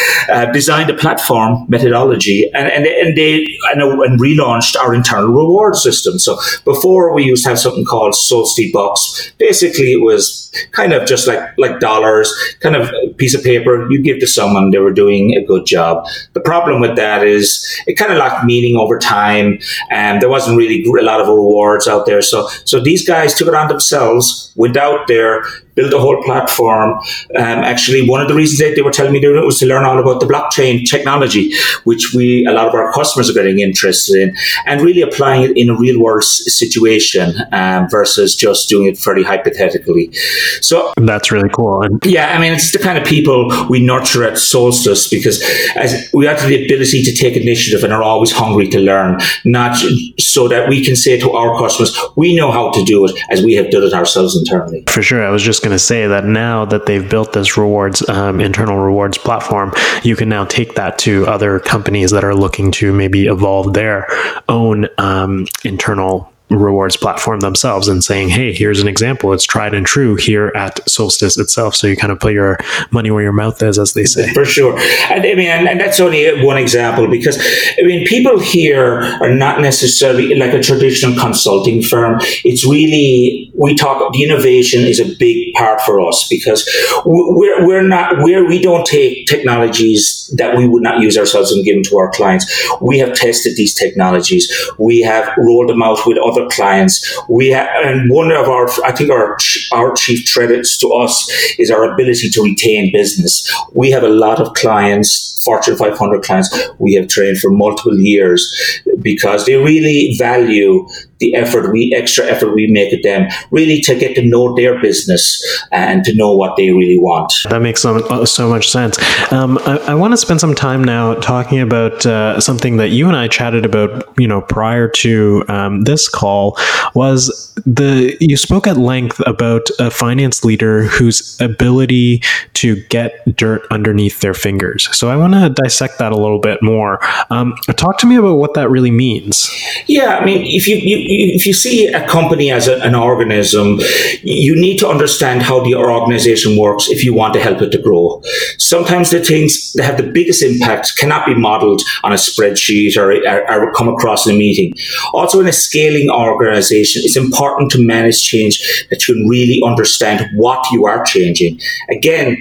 uh, 0.30 0.46
designed 0.46 0.90
a 0.90 0.94
platform 0.94 1.66
methodology 1.68 2.50
and, 2.54 2.68
and, 2.68 2.86
and 2.86 3.16
they 3.16 3.46
and, 3.72 3.82
and 3.82 4.20
relaunched 4.20 4.76
our 4.76 4.94
internal 4.94 5.28
reward 5.28 5.76
system. 5.76 6.18
So 6.18 6.38
before 6.64 7.12
we 7.14 7.24
used 7.24 7.44
to 7.44 7.50
have 7.50 7.58
something 7.58 7.84
called 7.84 8.14
Solstice 8.14 8.72
Bucks. 8.72 9.32
Basically, 9.38 9.92
it 9.92 10.02
was 10.02 10.52
kind 10.72 10.92
of 10.92 11.06
just 11.06 11.26
like 11.26 11.40
like 11.58 11.80
dollars 11.80 12.32
kind 12.60 12.76
of 12.76 12.90
piece 13.16 13.34
of 13.34 13.42
paper 13.42 13.90
you 13.90 14.00
give 14.02 14.20
to 14.20 14.26
someone 14.26 14.70
they 14.70 14.78
were 14.78 14.92
doing 14.92 15.34
a 15.36 15.44
good 15.44 15.66
job. 15.66 16.06
The 16.34 16.40
problem 16.40 16.80
with 16.80 16.96
that 16.96 17.26
is 17.26 17.66
it 17.86 17.94
kind 17.94 18.12
of 18.12 18.18
lacked 18.18 18.44
meaning 18.44 18.76
over 18.76 18.98
time, 18.98 19.58
and 19.90 20.20
there 20.20 20.28
wasn't 20.28 20.56
really 20.56 20.84
a 20.84 21.02
lot 21.02 21.20
of 21.20 21.26
rewards 21.28 21.88
out 21.88 22.06
there. 22.06 22.22
So 22.22 22.48
so 22.64 22.80
these 22.80 23.06
guys 23.06 23.34
took 23.34 23.48
it 23.48 23.54
on 23.54 23.68
themselves, 23.68 24.52
went 24.56 24.76
out 24.76 25.08
there, 25.08 25.44
build 25.80 25.94
a 25.94 25.98
whole 25.98 26.22
platform. 26.22 26.98
Um, 27.36 27.58
actually, 27.72 28.08
one 28.08 28.20
of 28.20 28.28
the 28.28 28.34
reasons 28.34 28.58
that 28.60 28.74
they 28.76 28.82
were 28.82 28.90
telling 28.90 29.12
me 29.12 29.20
doing 29.20 29.42
it 29.42 29.46
was 29.46 29.58
to 29.60 29.66
learn 29.66 29.84
all 29.84 29.98
about 29.98 30.20
the 30.20 30.26
blockchain 30.26 30.88
technology, 30.88 31.52
which 31.84 32.12
we 32.14 32.44
a 32.46 32.52
lot 32.52 32.68
of 32.68 32.74
our 32.74 32.92
customers 32.92 33.30
are 33.30 33.32
getting 33.32 33.60
interested 33.60 34.20
in, 34.22 34.36
and 34.66 34.80
really 34.80 35.02
applying 35.02 35.42
it 35.42 35.56
in 35.56 35.70
a 35.70 35.76
real 35.76 36.00
world 36.00 36.24
situation 36.24 37.34
um, 37.52 37.88
versus 37.88 38.36
just 38.36 38.68
doing 38.68 38.86
it 38.88 38.98
fairly 38.98 39.22
hypothetically. 39.22 40.12
So 40.60 40.92
that's 40.96 41.30
really 41.30 41.48
cool. 41.50 41.82
And- 41.82 42.04
yeah, 42.04 42.34
I 42.36 42.38
mean, 42.38 42.52
it's 42.52 42.72
the 42.72 42.78
kind 42.78 42.98
of 42.98 43.04
people 43.04 43.50
we 43.68 43.80
nurture 43.80 44.24
at 44.24 44.38
Solstice 44.38 45.08
because 45.08 45.42
as 45.76 46.10
we 46.12 46.26
have 46.26 46.40
the 46.46 46.64
ability 46.64 47.02
to 47.04 47.14
take 47.14 47.36
initiative 47.36 47.84
and 47.84 47.92
are 47.92 48.02
always 48.02 48.32
hungry 48.32 48.68
to 48.68 48.78
learn, 48.78 49.18
not 49.44 49.76
so 50.18 50.48
that 50.48 50.68
we 50.68 50.84
can 50.84 50.96
say 50.96 51.18
to 51.20 51.30
our 51.32 51.58
customers, 51.58 51.96
we 52.16 52.34
know 52.36 52.50
how 52.50 52.70
to 52.72 52.84
do 52.84 53.04
it 53.06 53.18
as 53.30 53.42
we 53.42 53.54
have 53.54 53.70
done 53.70 53.82
it 53.82 53.92
ourselves 53.92 54.36
internally. 54.36 54.84
For 54.88 55.02
sure, 55.02 55.24
I 55.24 55.30
was 55.30 55.42
just 55.42 55.62
going 55.62 55.69
going 55.70 55.78
to 55.78 55.84
say 55.84 56.06
that 56.06 56.24
now 56.24 56.64
that 56.64 56.86
they've 56.86 57.08
built 57.08 57.32
this 57.32 57.56
rewards, 57.56 58.06
um, 58.08 58.40
internal 58.40 58.76
rewards 58.76 59.16
platform, 59.16 59.72
you 60.02 60.16
can 60.16 60.28
now 60.28 60.44
take 60.44 60.74
that 60.74 60.98
to 60.98 61.26
other 61.26 61.60
companies 61.60 62.10
that 62.10 62.24
are 62.24 62.34
looking 62.34 62.72
to 62.72 62.92
maybe 62.92 63.26
evolve 63.26 63.72
their 63.72 64.06
own 64.48 64.88
um, 64.98 65.46
internal 65.64 66.32
rewards 66.50 66.96
platform 66.96 67.38
themselves 67.40 67.86
and 67.86 68.02
saying, 68.02 68.28
hey, 68.28 68.52
here's 68.52 68.80
an 68.80 68.88
example. 68.88 69.32
It's 69.32 69.44
tried 69.44 69.72
and 69.72 69.86
true 69.86 70.16
here 70.16 70.52
at 70.56 70.80
Solstice 70.88 71.38
itself. 71.38 71.76
So 71.76 71.86
you 71.86 71.96
kind 71.96 72.12
of 72.12 72.18
put 72.18 72.32
your 72.32 72.58
money 72.90 73.12
where 73.12 73.22
your 73.22 73.32
mouth 73.32 73.62
is, 73.62 73.78
as 73.78 73.92
they 73.92 74.04
say. 74.04 74.32
For 74.32 74.44
sure. 74.44 74.76
And 75.10 75.24
I 75.24 75.34
mean, 75.34 75.46
and, 75.46 75.68
and 75.68 75.80
that's 75.80 76.00
only 76.00 76.44
one 76.44 76.58
example 76.58 77.06
because, 77.06 77.38
I 77.78 77.82
mean, 77.82 78.04
people 78.04 78.40
here 78.40 79.02
are 79.20 79.32
not 79.32 79.60
necessarily 79.60 80.34
like 80.34 80.52
a 80.52 80.60
traditional 80.60 81.16
consulting 81.16 81.82
firm. 81.82 82.18
It's 82.44 82.66
really, 82.66 83.49
we 83.60 83.74
talk, 83.74 84.12
the 84.12 84.24
innovation 84.24 84.80
is 84.80 84.98
a 84.98 85.14
big 85.16 85.54
part 85.54 85.80
for 85.82 86.00
us 86.00 86.26
because 86.28 86.68
we're, 87.04 87.66
we're 87.66 87.86
not, 87.86 88.14
we're, 88.18 88.46
we 88.48 88.60
don't 88.60 88.86
take 88.86 89.26
technologies 89.26 90.28
that 90.36 90.56
we 90.56 90.66
would 90.66 90.82
not 90.82 91.00
use 91.00 91.16
ourselves 91.16 91.52
and 91.52 91.64
give 91.64 91.76
them 91.76 91.84
to 91.84 91.98
our 91.98 92.10
clients. 92.10 92.44
We 92.80 92.98
have 92.98 93.14
tested 93.14 93.56
these 93.56 93.74
technologies. 93.74 94.50
We 94.78 95.02
have 95.02 95.32
rolled 95.38 95.68
them 95.68 95.82
out 95.82 96.00
with 96.06 96.18
other 96.18 96.40
other 96.40 96.48
clients. 96.50 97.18
We 97.28 97.48
have, 97.50 97.68
and 97.84 98.10
one 98.10 98.30
of 98.32 98.48
our, 98.48 98.68
I 98.84 98.92
think 98.92 99.10
our 99.10 99.36
our 99.72 99.94
chief 99.94 100.32
credits 100.32 100.78
to 100.78 100.88
us 100.88 101.30
is 101.58 101.70
our 101.70 101.92
ability 101.92 102.30
to 102.30 102.42
retain 102.42 102.92
business. 102.92 103.50
We 103.72 103.90
have 103.90 104.02
a 104.02 104.08
lot 104.08 104.40
of 104.40 104.54
clients 104.54 105.39
Fortune 105.44 105.76
500 105.76 106.22
clients 106.22 106.70
we 106.78 106.94
have 106.94 107.08
trained 107.08 107.38
for 107.38 107.50
multiple 107.50 107.98
years 107.98 108.82
because 109.02 109.46
they 109.46 109.56
really 109.56 110.14
value 110.18 110.86
the 111.18 111.34
effort 111.34 111.70
we 111.70 111.94
extra 111.94 112.24
effort 112.24 112.54
we 112.54 112.66
make 112.66 112.92
at 112.92 113.02
them 113.02 113.28
really 113.50 113.80
to 113.82 113.94
get 113.94 114.14
to 114.16 114.24
know 114.24 114.54
their 114.56 114.80
business 114.80 115.40
and 115.70 116.02
to 116.04 116.14
know 116.14 116.34
what 116.34 116.56
they 116.56 116.70
really 116.70 116.98
want. 116.98 117.32
That 117.50 117.60
makes 117.60 117.82
so, 117.82 118.24
so 118.24 118.48
much 118.48 118.70
sense. 118.70 118.98
Um, 119.30 119.58
I, 119.58 119.76
I 119.88 119.94
want 119.94 120.12
to 120.12 120.16
spend 120.16 120.40
some 120.40 120.54
time 120.54 120.82
now 120.82 121.14
talking 121.14 121.60
about 121.60 122.04
uh, 122.06 122.40
something 122.40 122.78
that 122.78 122.88
you 122.88 123.06
and 123.06 123.16
i 123.16 123.28
chatted 123.28 123.64
about 123.64 124.18
you 124.18 124.26
know 124.26 124.40
prior 124.40 124.88
to 124.88 125.44
um, 125.48 125.82
this 125.82 126.08
call 126.08 126.56
was 126.94 127.54
the 127.66 128.16
you 128.20 128.36
spoke 128.36 128.66
at 128.66 128.76
length 128.76 129.20
about 129.26 129.68
a 129.78 129.90
finance 129.90 130.44
leader 130.44 130.84
whose 130.84 131.38
ability 131.40 132.22
to 132.54 132.82
get 132.86 133.36
dirt 133.36 133.66
underneath 133.70 134.20
their 134.20 134.34
fingers. 134.34 134.88
So 134.96 135.08
i 135.10 135.16
want 135.16 135.29
to 135.32 135.50
dissect 135.62 135.98
that 135.98 136.12
a 136.12 136.16
little 136.16 136.38
bit 136.40 136.62
more 136.62 136.98
um, 137.30 137.54
talk 137.76 137.98
to 137.98 138.06
me 138.06 138.16
about 138.16 138.36
what 138.36 138.54
that 138.54 138.68
really 138.70 138.90
means 138.90 139.50
yeah 139.86 140.18
i 140.18 140.24
mean 140.24 140.42
if 140.44 140.66
you, 140.66 140.76
you 140.76 141.34
if 141.34 141.46
you 141.46 141.52
see 141.52 141.86
a 141.88 142.06
company 142.06 142.50
as 142.50 142.68
a, 142.68 142.76
an 142.82 142.94
organism, 142.94 143.78
you 144.22 144.54
need 144.54 144.78
to 144.78 144.88
understand 144.88 145.42
how 145.42 145.62
the 145.62 145.74
organization 145.74 146.56
works 146.56 146.88
if 146.88 147.04
you 147.04 147.14
want 147.14 147.34
to 147.34 147.40
help 147.40 147.62
it 147.62 147.70
to 147.70 147.78
grow. 147.78 148.22
Sometimes 148.58 149.10
the 149.10 149.20
things 149.20 149.72
that 149.74 149.84
have 149.84 149.96
the 149.96 150.10
biggest 150.10 150.42
impact 150.42 150.96
cannot 150.98 151.26
be 151.26 151.34
modeled 151.34 151.82
on 152.04 152.12
a 152.12 152.16
spreadsheet 152.16 152.96
or, 152.96 153.12
or, 153.26 153.68
or 153.68 153.72
come 153.72 153.88
across 153.88 154.26
in 154.26 154.34
a 154.34 154.38
meeting. 154.38 154.72
Also, 155.12 155.40
in 155.40 155.48
a 155.48 155.52
scaling 155.52 156.10
organization, 156.10 157.02
it's 157.04 157.16
important 157.16 157.70
to 157.72 157.84
manage 157.84 158.22
change 158.22 158.86
that 158.90 159.06
you 159.06 159.14
can 159.14 159.28
really 159.28 159.62
understand 159.64 160.26
what 160.36 160.70
you 160.70 160.86
are 160.86 161.04
changing. 161.04 161.60
Again, 161.90 162.36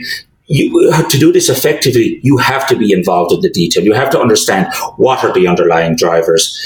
you, 0.49 0.91
uh, 0.91 1.07
to 1.09 1.17
do 1.17 1.31
this 1.31 1.47
effectively, 1.47 2.19
you 2.23 2.37
have 2.37 2.67
to 2.67 2.75
be 2.75 2.91
involved 2.91 3.31
in 3.31 3.41
the 3.41 3.49
detail. 3.49 3.83
You 3.83 3.93
have 3.93 4.09
to 4.09 4.19
understand 4.19 4.67
what 4.97 5.23
are 5.23 5.31
the 5.31 5.47
underlying 5.47 5.95
drivers. 5.95 6.57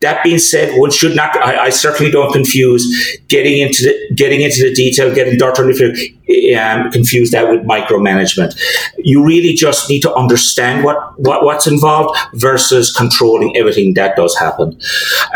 That 0.00 0.22
being 0.22 0.38
said, 0.38 0.78
one 0.78 0.92
should 0.92 1.16
not. 1.16 1.36
I, 1.36 1.64
I 1.64 1.70
certainly 1.70 2.10
don't 2.10 2.32
confuse 2.32 2.84
getting 3.26 3.58
into 3.58 3.82
the 3.82 4.01
getting 4.14 4.40
into 4.40 4.62
the 4.62 4.74
detail, 4.74 5.14
getting 5.14 5.38
dirt 5.38 5.58
on 5.58 5.66
the 5.66 5.72
um, 6.56 6.90
confuse 6.90 7.30
that 7.30 7.48
with 7.48 7.62
micromanagement. 7.62 8.58
You 8.98 9.24
really 9.24 9.54
just 9.54 9.88
need 9.88 10.00
to 10.02 10.14
understand 10.14 10.84
what, 10.84 11.18
what 11.18 11.44
what's 11.44 11.66
involved 11.66 12.18
versus 12.34 12.92
controlling 12.92 13.56
everything 13.56 13.94
that 13.94 14.16
does 14.16 14.36
happen. 14.36 14.78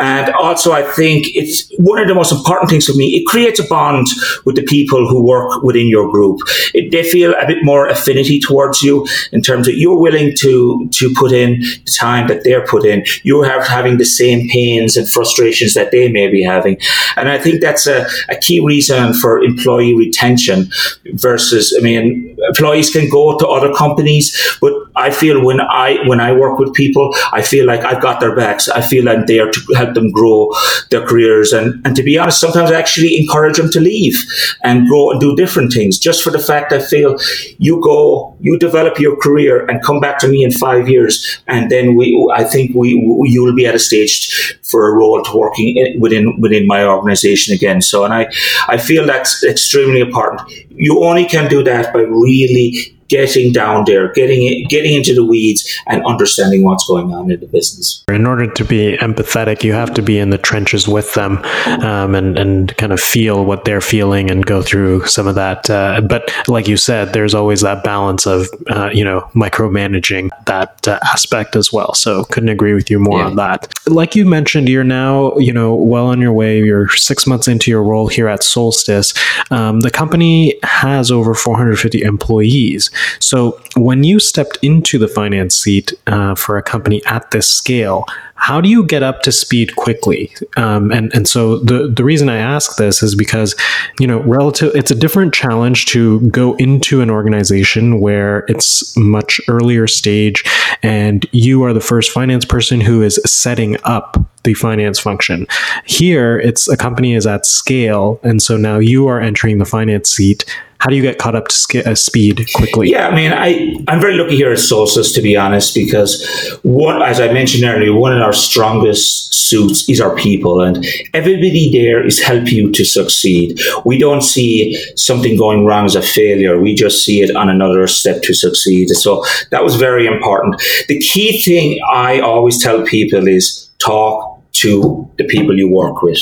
And 0.01 0.33
also, 0.35 0.73
I 0.73 0.83
think 0.83 1.27
it's 1.35 1.71
one 1.79 1.99
of 1.99 2.09
the 2.09 2.15
most 2.15 2.33
important 2.33 2.71
things 2.71 2.87
for 2.87 2.95
me. 2.95 3.09
It 3.17 3.27
creates 3.27 3.61
a 3.61 3.65
bond 3.65 4.07
with 4.45 4.57
the 4.57 4.63
people 4.63 5.09
who 5.09 5.23
work 5.23 5.63
within 5.63 5.89
your 5.89 6.11
group. 6.11 6.41
It, 6.75 6.93
they 6.93 7.03
feel 7.03 7.35
a 7.35 7.47
bit 7.47 7.59
more 7.63 7.89
affinity 7.89 8.41
towards 8.41 8.83
you 8.83 9.07
in 9.33 9.43
terms 9.43 9.69
of 9.69 9.75
you're 9.75 9.99
willing 9.99 10.35
to 10.39 10.89
to 10.93 11.13
put 11.15 11.33
in 11.33 11.61
the 11.61 11.95
time 11.99 12.29
that 12.29 12.45
they're 12.45 12.67
put 12.67 12.85
in. 12.85 13.05
You're 13.23 13.47
having 13.63 13.99
the 13.99 14.05
same 14.05 14.49
pains 14.49 14.97
and 14.97 15.09
frustrations 15.09 15.75
that 15.75 15.91
they 15.91 16.11
may 16.11 16.29
be 16.29 16.43
having, 16.43 16.79
and 17.17 17.29
I 17.29 17.39
think 17.39 17.61
that's 17.61 17.87
a, 17.87 18.07
a 18.29 18.37
key 18.37 18.61
reason 18.67 19.15
for 19.15 19.43
employee 19.43 19.95
retention 19.95 20.71
versus, 21.15 21.75
I 21.79 21.83
mean, 21.83 22.36
employees 22.49 22.91
can 22.91 23.09
go 23.11 23.39
to 23.39 23.47
other 23.47 23.73
companies, 23.75 24.59
but 24.61 24.73
I 24.97 25.11
feel 25.11 25.45
when 25.45 25.61
I 25.61 25.99
when 26.07 26.21
I 26.21 26.33
work 26.33 26.59
with 26.59 26.73
people, 26.75 27.15
I 27.33 27.43
feel 27.43 27.67
like 27.67 27.85
I've 27.85 28.03
got 28.03 28.21
their 28.21 28.35
backs. 28.35 28.69
I 28.69 28.81
feel 28.81 29.09
I'm 29.09 29.27
there 29.27 29.51
to 29.51 29.61
help 29.75 29.95
them 29.95 30.11
grow 30.11 30.53
their 30.91 31.07
careers, 31.07 31.53
and 31.53 31.85
and 31.87 31.97
to 31.97 32.03
be 32.03 32.19
honest, 32.19 32.41
sometimes 32.41 32.71
I 32.71 32.79
actually 32.79 33.19
encourage 33.19 33.57
them 33.57 33.71
to 33.71 33.81
leave 33.81 34.25
and 34.63 34.87
grow 34.89 35.11
and 35.11 35.21
do 35.21 35.37
different 35.37 35.73
things, 35.73 35.99
just 35.99 36.23
for 36.23 36.31
the 36.31 36.39
fact 36.39 36.73
I 36.73 36.81
feel 36.81 37.17
you 37.59 37.81
go, 37.83 38.37
you 38.41 38.59
develop 38.59 38.99
your 38.99 39.17
career, 39.17 39.67
and 39.67 39.83
come 39.83 40.01
back 40.01 40.19
to 40.21 40.29
me 40.29 40.45
in 40.45 40.53
five 40.53 40.89
years, 40.89 41.41
and 41.47 41.71
then 41.71 41.95
we, 41.97 42.07
I 42.35 42.45
think 42.45 42.75
we, 42.75 42.91
you 43.25 43.45
will 43.45 43.55
be 43.55 43.67
at 43.67 43.75
a 43.75 43.79
stage 43.79 44.59
for 44.63 44.89
a 44.89 44.93
role 44.93 45.23
to 45.23 45.37
working 45.37 45.77
in, 45.77 46.01
within 46.01 46.41
within 46.41 46.67
my 46.67 46.85
organization 46.85 47.55
again. 47.55 47.83
So, 47.83 48.05
and 48.05 48.15
I 48.15 48.29
I 48.69 48.79
feel 48.79 49.07
that's 49.07 49.45
extremely 49.45 50.01
important. 50.01 50.41
You 50.71 51.05
only 51.05 51.25
can 51.25 51.49
do 51.49 51.63
that 51.65 51.93
by 51.93 52.03
really 52.45 52.96
getting 53.09 53.53
down 53.53 53.85
there, 53.87 54.13
getting 54.13 54.43
it, 54.43 54.69
getting 54.69 54.95
into 54.95 55.15
the 55.15 55.25
weeds, 55.25 55.81
and 55.87 56.05
understanding 56.05 56.63
what's 56.65 56.87
going 56.87 57.13
on 57.13 57.31
in 57.31 57.41
the 57.41 57.47
business. 57.47 58.05
In 58.09 58.27
order 58.27 58.51
to 58.51 58.65
be 58.65 58.97
empathetic, 58.99 59.63
you 59.63 59.73
have 59.73 59.93
to 59.95 60.03
be 60.03 60.19
in 60.19 60.31
the 60.31 60.39
trenches 60.39 60.89
with 60.89 61.15
them, 61.15 61.39
um, 61.83 62.15
and 62.15 62.39
and 62.39 62.77
kind 62.77 62.93
of 62.93 63.01
feel 63.01 63.45
what 63.45 63.65
they're 63.65 63.81
feeling 63.81 64.31
and 64.31 64.45
go 64.45 64.63
through 64.63 65.07
some 65.07 65.27
of 65.27 65.35
that. 65.35 65.69
Uh, 65.71 66.01
but 66.01 66.33
like 66.49 66.69
you 66.69 66.77
said, 66.77 67.13
there's 67.13 67.35
always 67.35 67.61
that 67.61 67.85
balance 67.85 68.27
of 68.27 68.49
uh, 68.69 68.91
you 68.93 69.05
know 69.05 69.29
micromanaging 69.35 70.31
that 70.47 70.87
uh, 70.89 70.99
aspect 71.05 71.57
as 71.57 71.73
well. 71.73 71.95
So 71.95 72.25
couldn't 72.25 72.49
agree 72.49 72.75
with 72.75 72.91
you 72.91 72.99
more 72.99 73.21
yeah. 73.21 73.27
on 73.27 73.37
that. 73.37 73.73
Like 73.87 74.17
you 74.17 74.25
mentioned, 74.25 74.69
you're 74.69 74.85
now 74.85 75.37
you 75.39 75.53
know 75.53 75.75
well 75.75 76.07
on 76.07 76.21
your 76.21 76.33
way. 76.33 76.59
You're 76.59 76.89
six 76.89 77.27
months 77.27 77.49
into 77.49 77.71
your 77.71 77.83
role 77.83 78.09
here 78.09 78.29
at 78.29 78.43
Solstice. 78.43 79.15
Um, 79.51 79.81
the 79.81 79.91
company 79.91 80.59
has 80.63 81.11
over 81.11 81.35
450 81.35 82.03
employees. 82.03 82.91
So 83.21 83.61
when 83.77 84.05
you 84.05 84.19
stepped 84.19 84.59
into 84.63 84.99
the 84.99 85.09
finance 85.09 85.57
seat 85.57 85.93
uh, 86.07 86.35
for 86.35 86.57
a 86.57 86.63
company 86.63 87.05
at 87.07 87.31
this 87.31 87.49
scale, 87.49 88.07
how 88.37 88.61
do 88.61 88.69
you 88.69 88.85
get 88.85 89.03
up 89.03 89.23
to 89.23 89.33
speed 89.33 89.75
quickly? 89.77 90.33
Um, 90.57 90.93
and 90.93 91.13
and 91.15 91.27
so 91.27 91.59
the 91.59 91.89
the 91.89 92.05
reason 92.05 92.29
I 92.29 92.37
ask 92.37 92.77
this 92.77 93.03
is 93.03 93.15
because 93.15 93.57
you 93.99 94.07
know 94.07 94.21
relative 94.21 94.75
it's 94.75 94.91
a 94.91 94.95
different 94.95 95.35
challenge 95.35 95.87
to 95.87 96.21
go 96.29 96.55
into 96.57 97.01
an 97.01 97.11
organization 97.11 97.99
where 97.99 98.45
it's 98.47 98.97
much 98.97 99.41
earlier 99.49 99.87
stage, 99.87 100.45
and 100.83 101.27
you 101.33 101.65
are 101.65 101.73
the 101.73 101.81
first 101.81 102.13
finance 102.13 102.45
person 102.45 102.81
who 102.81 103.03
is 103.03 103.21
setting 103.25 103.79
up 103.85 104.19
the 104.45 104.55
finance 104.55 105.01
function. 105.01 105.47
Here, 105.85 106.39
it's 106.39 106.69
a 106.69 106.77
company 106.77 107.15
is 107.15 107.27
at 107.27 107.47
scale, 107.47 108.21
and 108.23 108.41
so 108.41 108.57
now 108.57 108.79
you 108.79 109.09
are 109.09 109.21
entering 109.21 109.59
the 109.59 109.65
finance 109.65 110.11
seat 110.11 110.45
how 110.79 110.91
do 110.91 110.97
you 110.97 111.03
get 111.03 111.19
caught 111.19 111.35
up 111.35 111.49
to 111.49 111.55
sk- 111.55 111.87
uh, 111.87 111.95
speed 111.95 112.47
quickly? 112.55 112.91
Yeah, 112.91 113.09
I 113.09 113.15
mean, 113.15 113.33
I, 113.33 113.77
I'm 113.89 114.01
very 114.01 114.17
lucky 114.17 114.37
here 114.37 114.53
at 114.53 114.59
Solstice, 114.59 115.13
to 115.13 115.23
be 115.23 115.37
honest, 115.37 115.75
because 115.75 116.59
one, 116.63 117.03
as 117.03 117.21
I 117.21 117.33
mentioned 117.33 117.65
earlier, 117.65 117.95
one 117.95 118.13
of 118.13 118.21
our 118.23 118.33
strongest 118.33 119.35
suits 119.35 119.89
is 119.89 120.01
our 120.01 120.15
people, 120.17 120.61
and 120.61 120.85
everybody 121.15 121.71
there 121.73 122.05
is 122.05 122.21
helping 122.21 122.55
you 122.55 122.73
to 122.73 122.85
succeed. 122.85 123.59
We 123.85 123.99
don't 123.99 124.23
see 124.23 124.77
something 124.97 125.37
going 125.37 125.65
wrong 125.65 125.87
as 125.87 125.95
a 125.95 126.03
failure. 126.03 126.61
We 126.61 126.75
just 126.75 127.05
see 127.05 127.23
it 127.23 127.35
on 127.35 127.49
another 127.49 127.87
step 127.87 128.23
to 128.23 128.35
succeed. 128.35 128.91
So 128.91 129.25
that 129.51 129.65
was 129.65 129.77
very 129.77 130.07
important. 130.07 130.61
The 130.89 130.99
key 130.99 131.43
thing 131.43 131.81
I 131.91 132.21
always 132.21 132.63
tell 132.63 132.85
people 132.85 133.27
is 133.29 133.71
talk 133.79 134.37
to 134.53 135.09
the 135.19 135.25
people 135.25 135.57
you 135.57 135.69
work 135.69 136.03
with. 136.03 136.19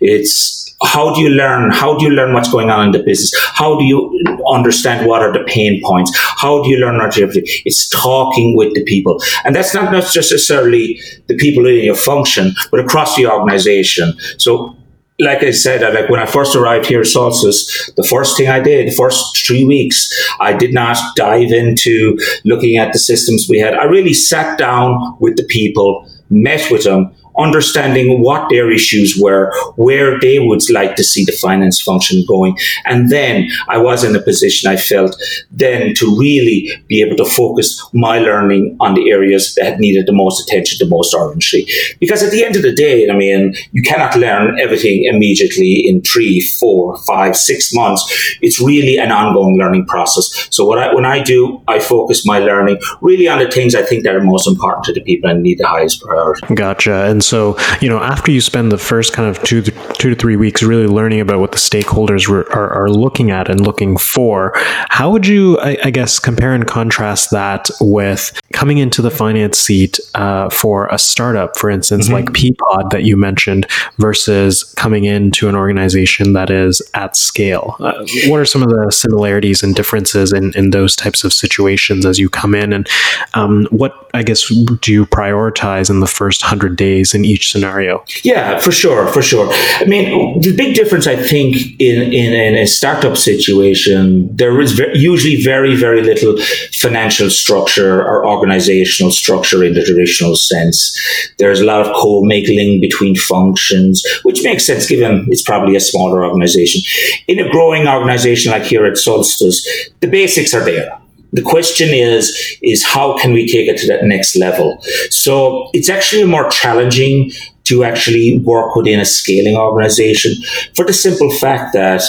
It's 0.00 0.57
how 0.82 1.12
do 1.14 1.20
you 1.20 1.30
learn? 1.30 1.70
How 1.70 1.96
do 1.96 2.04
you 2.04 2.10
learn 2.10 2.34
what's 2.34 2.50
going 2.50 2.70
on 2.70 2.86
in 2.86 2.92
the 2.92 3.02
business? 3.02 3.32
How 3.54 3.76
do 3.78 3.84
you 3.84 4.22
understand 4.48 5.06
what 5.06 5.22
are 5.22 5.32
the 5.32 5.44
pain 5.44 5.80
points? 5.84 6.16
How 6.16 6.62
do 6.62 6.68
you 6.68 6.78
learn 6.78 6.98
longevity? 6.98 7.42
It's 7.64 7.88
talking 7.88 8.56
with 8.56 8.74
the 8.74 8.84
people. 8.84 9.20
And 9.44 9.56
that's 9.56 9.74
not 9.74 9.90
necessarily 9.90 11.00
the 11.26 11.36
people 11.36 11.66
in 11.66 11.84
your 11.84 11.96
function, 11.96 12.54
but 12.70 12.80
across 12.80 13.16
the 13.16 13.26
organization. 13.26 14.14
So 14.38 14.76
like 15.20 15.42
I 15.42 15.50
said, 15.50 15.82
like 15.94 16.08
when 16.08 16.20
I 16.20 16.26
first 16.26 16.54
arrived 16.54 16.86
here 16.86 17.00
at 17.00 17.06
Solstice, 17.06 17.90
the 17.96 18.04
first 18.04 18.36
thing 18.36 18.48
I 18.48 18.60
did, 18.60 18.86
the 18.86 18.94
first 18.94 19.44
three 19.44 19.64
weeks, 19.64 20.14
I 20.38 20.52
did 20.52 20.72
not 20.72 20.96
dive 21.16 21.50
into 21.50 22.16
looking 22.44 22.76
at 22.76 22.92
the 22.92 23.00
systems 23.00 23.48
we 23.48 23.58
had. 23.58 23.74
I 23.74 23.84
really 23.84 24.14
sat 24.14 24.58
down 24.58 25.16
with 25.18 25.36
the 25.36 25.44
people, 25.44 26.08
met 26.30 26.70
with 26.70 26.84
them, 26.84 27.12
understanding 27.38 28.22
what 28.22 28.48
their 28.50 28.70
issues 28.70 29.18
were, 29.20 29.52
where 29.76 30.18
they 30.20 30.38
would 30.38 30.62
like 30.70 30.96
to 30.96 31.04
see 31.04 31.24
the 31.24 31.32
finance 31.32 31.80
function 31.80 32.24
going. 32.26 32.56
And 32.84 33.10
then 33.10 33.48
I 33.68 33.78
was 33.78 34.04
in 34.04 34.14
a 34.16 34.20
position 34.20 34.70
I 34.70 34.76
felt 34.76 35.16
then 35.50 35.94
to 35.94 36.18
really 36.18 36.70
be 36.88 37.00
able 37.02 37.16
to 37.16 37.24
focus 37.24 37.82
my 37.92 38.18
learning 38.18 38.76
on 38.80 38.94
the 38.94 39.10
areas 39.10 39.54
that 39.54 39.78
needed 39.78 40.06
the 40.06 40.12
most 40.12 40.46
attention, 40.46 40.78
the 40.78 40.94
most 40.94 41.14
urgency. 41.14 41.66
Because 42.00 42.22
at 42.22 42.30
the 42.30 42.44
end 42.44 42.56
of 42.56 42.62
the 42.62 42.74
day, 42.74 43.08
I 43.08 43.14
mean, 43.14 43.54
you 43.72 43.82
cannot 43.82 44.16
learn 44.16 44.58
everything 44.58 45.04
immediately 45.04 45.88
in 45.88 46.02
three, 46.02 46.40
four, 46.40 46.96
five, 46.98 47.36
six 47.36 47.72
months. 47.72 48.02
It's 48.40 48.60
really 48.60 48.98
an 48.98 49.12
ongoing 49.12 49.58
learning 49.58 49.86
process. 49.86 50.48
So 50.50 50.64
what 50.64 50.78
I, 50.78 50.94
when 50.94 51.04
I 51.04 51.22
do, 51.22 51.62
I 51.68 51.78
focus 51.78 52.26
my 52.26 52.38
learning 52.38 52.80
really 53.00 53.28
on 53.28 53.38
the 53.38 53.50
things 53.50 53.74
I 53.74 53.82
think 53.82 54.04
that 54.04 54.14
are 54.14 54.20
most 54.20 54.46
important 54.48 54.84
to 54.86 54.92
the 54.92 55.00
people 55.00 55.30
and 55.30 55.42
need 55.42 55.58
the 55.58 55.66
highest 55.66 56.02
priority. 56.02 56.54
Gotcha. 56.54 57.04
And 57.04 57.22
so, 57.28 57.56
you 57.80 57.88
know, 57.88 57.98
after 57.98 58.32
you 58.32 58.40
spend 58.40 58.72
the 58.72 58.78
first 58.78 59.12
kind 59.12 59.28
of 59.28 59.42
two, 59.44 59.62
two 59.62 60.10
to 60.10 60.16
three 60.16 60.36
weeks 60.36 60.62
really 60.62 60.86
learning 60.86 61.20
about 61.20 61.40
what 61.40 61.52
the 61.52 61.58
stakeholders 61.58 62.28
are, 62.28 62.72
are 62.72 62.88
looking 62.88 63.30
at 63.30 63.50
and 63.50 63.60
looking 63.60 63.96
for, 63.96 64.52
how 64.88 65.10
would 65.10 65.26
you, 65.26 65.58
I, 65.60 65.76
I 65.84 65.90
guess, 65.90 66.18
compare 66.18 66.54
and 66.54 66.66
contrast 66.66 67.30
that 67.30 67.70
with 67.80 68.40
coming 68.58 68.78
into 68.78 69.00
the 69.00 69.10
finance 69.10 69.56
seat 69.56 70.00
uh, 70.16 70.50
for 70.50 70.88
a 70.88 70.98
startup, 70.98 71.56
for 71.56 71.70
instance, 71.70 72.06
mm-hmm. 72.06 72.14
like 72.14 72.24
Peapod 72.26 72.90
that 72.90 73.04
you 73.04 73.16
mentioned, 73.16 73.68
versus 73.98 74.64
coming 74.76 75.04
into 75.04 75.48
an 75.48 75.54
organization 75.54 76.32
that 76.32 76.50
is 76.50 76.82
at 76.94 77.14
scale? 77.14 77.76
Uh, 77.78 78.04
what 78.26 78.40
are 78.40 78.44
some 78.44 78.64
of 78.64 78.68
the 78.68 78.90
similarities 78.90 79.62
and 79.62 79.76
differences 79.76 80.32
in, 80.32 80.52
in 80.56 80.70
those 80.70 80.96
types 80.96 81.22
of 81.22 81.32
situations 81.32 82.04
as 82.04 82.18
you 82.18 82.28
come 82.28 82.52
in? 82.52 82.72
And 82.72 82.88
um, 83.34 83.68
what, 83.70 84.10
I 84.12 84.24
guess, 84.24 84.48
do 84.48 84.92
you 84.92 85.06
prioritize 85.06 85.88
in 85.88 86.00
the 86.00 86.08
first 86.08 86.42
100 86.42 86.74
days 86.74 87.14
in 87.14 87.24
each 87.24 87.52
scenario? 87.52 88.04
Yeah, 88.24 88.58
for 88.58 88.72
sure, 88.72 89.06
for 89.12 89.22
sure. 89.22 89.46
I 89.52 89.84
mean, 89.84 90.40
the 90.40 90.56
big 90.56 90.74
difference, 90.74 91.06
I 91.06 91.14
think, 91.14 91.78
in, 91.78 92.02
in, 92.12 92.32
in 92.32 92.54
a 92.56 92.66
startup 92.66 93.16
situation, 93.16 94.34
there 94.34 94.60
is 94.60 94.72
very, 94.72 94.98
usually 94.98 95.40
very, 95.40 95.76
very 95.76 96.02
little 96.02 96.36
financial 96.72 97.30
structure 97.30 98.02
or 98.02 98.26
organizational 98.48 99.12
structure 99.12 99.62
in 99.62 99.74
the 99.74 99.84
traditional 99.84 100.34
sense. 100.34 100.96
There's 101.38 101.60
a 101.60 101.64
lot 101.64 101.86
of 101.86 101.94
co-mingling 101.94 102.80
between 102.80 103.14
functions, 103.14 104.02
which 104.22 104.42
makes 104.42 104.64
sense 104.64 104.86
given 104.86 105.26
it's 105.28 105.42
probably 105.42 105.76
a 105.76 105.80
smaller 105.80 106.24
organization. 106.24 106.80
In 107.26 107.38
a 107.38 107.50
growing 107.50 107.86
organization 107.86 108.52
like 108.52 108.62
here 108.62 108.86
at 108.86 108.96
Solstice, 108.96 109.66
the 110.00 110.06
basics 110.06 110.54
are 110.54 110.64
there 110.64 110.98
the 111.34 111.42
question 111.42 111.90
is 111.90 112.56
is 112.62 112.82
how 112.82 113.14
can 113.18 113.34
we 113.34 113.46
take 113.46 113.68
it 113.68 113.76
to 113.76 113.86
that 113.86 114.02
next 114.02 114.34
level 114.34 114.78
so 115.10 115.68
it's 115.74 115.90
actually 115.90 116.22
a 116.22 116.26
more 116.26 116.48
challenging 116.48 117.30
to 117.68 117.84
actually 117.84 118.38
work 118.38 118.74
within 118.74 119.00
a 119.00 119.04
scaling 119.04 119.56
organization 119.56 120.32
for 120.74 120.84
the 120.84 120.92
simple 120.92 121.30
fact 121.30 121.72
that 121.72 122.02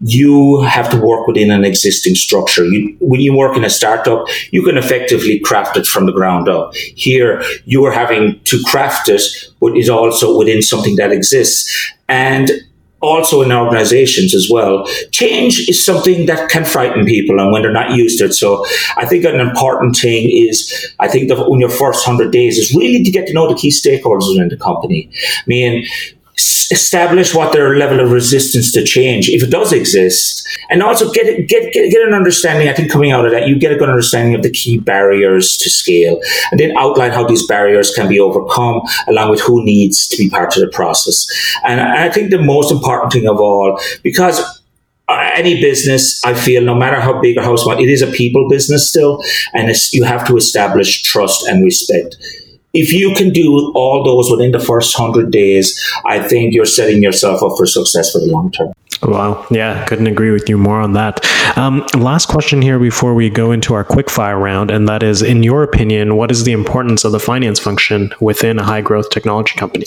you 0.00 0.62
have 0.62 0.90
to 0.90 0.96
work 0.96 1.26
within 1.26 1.50
an 1.50 1.64
existing 1.64 2.14
structure. 2.14 2.64
You, 2.64 2.96
when 3.00 3.20
you 3.20 3.36
work 3.36 3.56
in 3.56 3.64
a 3.64 3.70
startup, 3.70 4.26
you 4.50 4.62
can 4.62 4.76
effectively 4.76 5.38
craft 5.40 5.76
it 5.76 5.86
from 5.86 6.06
the 6.06 6.12
ground 6.12 6.48
up. 6.48 6.74
Here, 6.74 7.42
you 7.64 7.84
are 7.84 7.92
having 7.92 8.40
to 8.44 8.62
craft 8.64 9.08
it, 9.08 9.22
but 9.60 9.76
is 9.76 9.88
also 9.88 10.36
within 10.36 10.62
something 10.62 10.96
that 10.96 11.12
exists. 11.12 11.92
And 12.08 12.50
also 13.02 13.42
in 13.42 13.52
organizations 13.52 14.34
as 14.34 14.48
well. 14.50 14.86
Change 15.10 15.68
is 15.68 15.84
something 15.84 16.26
that 16.26 16.48
can 16.48 16.64
frighten 16.64 17.04
people 17.04 17.40
and 17.40 17.52
when 17.52 17.62
they're 17.62 17.72
not 17.72 17.94
used 17.94 18.18
to 18.18 18.26
it. 18.26 18.32
So 18.32 18.64
I 18.96 19.06
think 19.06 19.24
an 19.24 19.40
important 19.40 19.96
thing 19.96 20.30
is, 20.30 20.94
I 21.00 21.08
think 21.08 21.28
that 21.28 21.38
in 21.38 21.60
your 21.60 21.68
first 21.68 22.06
100 22.06 22.32
days 22.32 22.58
is 22.58 22.74
really 22.74 23.02
to 23.02 23.10
get 23.10 23.26
to 23.26 23.32
know 23.32 23.48
the 23.48 23.58
key 23.58 23.70
stakeholders 23.70 24.40
in 24.40 24.48
the 24.48 24.56
company. 24.56 25.10
I 25.12 25.42
mean, 25.46 25.84
establish 26.70 27.34
what 27.34 27.52
their 27.52 27.76
level 27.76 28.00
of 28.00 28.10
resistance 28.10 28.72
to 28.72 28.84
change, 28.84 29.28
if 29.28 29.42
it 29.42 29.50
does 29.50 29.72
exist, 29.72 30.46
and 30.70 30.82
also 30.82 31.10
get 31.12 31.46
get 31.48 31.72
get, 31.72 31.90
get 31.90 32.06
an 32.06 32.14
understanding. 32.14 32.68
I 32.68 32.72
think 32.72 32.90
coming 32.90 33.12
out 33.12 33.24
of 33.24 33.32
that, 33.32 33.46
you 33.48 33.58
get 33.58 33.72
a 33.72 33.76
good 33.76 33.88
understanding 33.88 34.34
of 34.34 34.42
the 34.42 34.50
key 34.50 34.78
barriers 34.78 35.56
to 35.58 35.70
scale, 35.70 36.20
and 36.50 36.58
then 36.58 36.76
outline 36.76 37.12
how 37.12 37.24
these 37.26 37.46
barriers 37.46 37.90
can 37.94 38.08
be 38.08 38.18
overcome, 38.20 38.80
along 39.08 39.30
with 39.30 39.40
who 39.40 39.64
needs 39.64 40.06
to 40.08 40.16
be 40.16 40.30
part 40.30 40.56
of 40.56 40.62
the 40.62 40.68
process. 40.68 41.26
And 41.64 41.80
I 41.80 42.08
think 42.10 42.30
the 42.30 42.42
most 42.42 42.72
important 42.72 43.12
thing 43.12 43.28
of 43.28 43.40
all, 43.40 43.78
because 44.02 44.40
uh, 45.08 45.30
any 45.34 45.60
business, 45.60 46.24
I 46.24 46.34
feel, 46.34 46.62
no 46.62 46.74
matter 46.74 47.00
how 47.00 47.20
big 47.20 47.36
or 47.36 47.42
how 47.42 47.56
small, 47.56 47.78
it 47.78 47.88
is 47.88 48.02
a 48.02 48.06
people 48.06 48.48
business 48.48 48.88
still, 48.88 49.22
and 49.52 49.70
you 49.92 50.04
have 50.04 50.26
to 50.28 50.36
establish 50.36 51.02
trust 51.02 51.46
and 51.48 51.64
respect 51.64 52.16
if 52.72 52.92
you 52.92 53.14
can 53.14 53.30
do 53.30 53.72
all 53.74 54.04
those 54.04 54.30
within 54.30 54.52
the 54.52 54.60
first 54.60 54.98
100 54.98 55.30
days, 55.30 55.78
I 56.04 56.26
think 56.26 56.54
you're 56.54 56.64
setting 56.64 57.02
yourself 57.02 57.42
up 57.42 57.56
for 57.56 57.66
success 57.66 58.12
for 58.12 58.18
the 58.18 58.26
long 58.26 58.50
term. 58.50 58.72
Wow. 59.02 59.44
Yeah, 59.50 59.84
couldn't 59.86 60.06
agree 60.06 60.30
with 60.30 60.48
you 60.48 60.56
more 60.56 60.80
on 60.80 60.92
that. 60.92 61.26
Um, 61.58 61.84
last 61.98 62.28
question 62.28 62.62
here 62.62 62.78
before 62.78 63.14
we 63.14 63.30
go 63.30 63.50
into 63.50 63.74
our 63.74 63.82
quick 63.82 64.08
fire 64.08 64.38
round, 64.38 64.70
and 64.70 64.88
that 64.88 65.02
is 65.02 65.22
in 65.22 65.42
your 65.42 65.64
opinion, 65.64 66.16
what 66.16 66.30
is 66.30 66.44
the 66.44 66.52
importance 66.52 67.04
of 67.04 67.10
the 67.10 67.18
finance 67.18 67.58
function 67.58 68.14
within 68.20 68.60
a 68.60 68.62
high 68.62 68.80
growth 68.80 69.10
technology 69.10 69.56
company? 69.56 69.86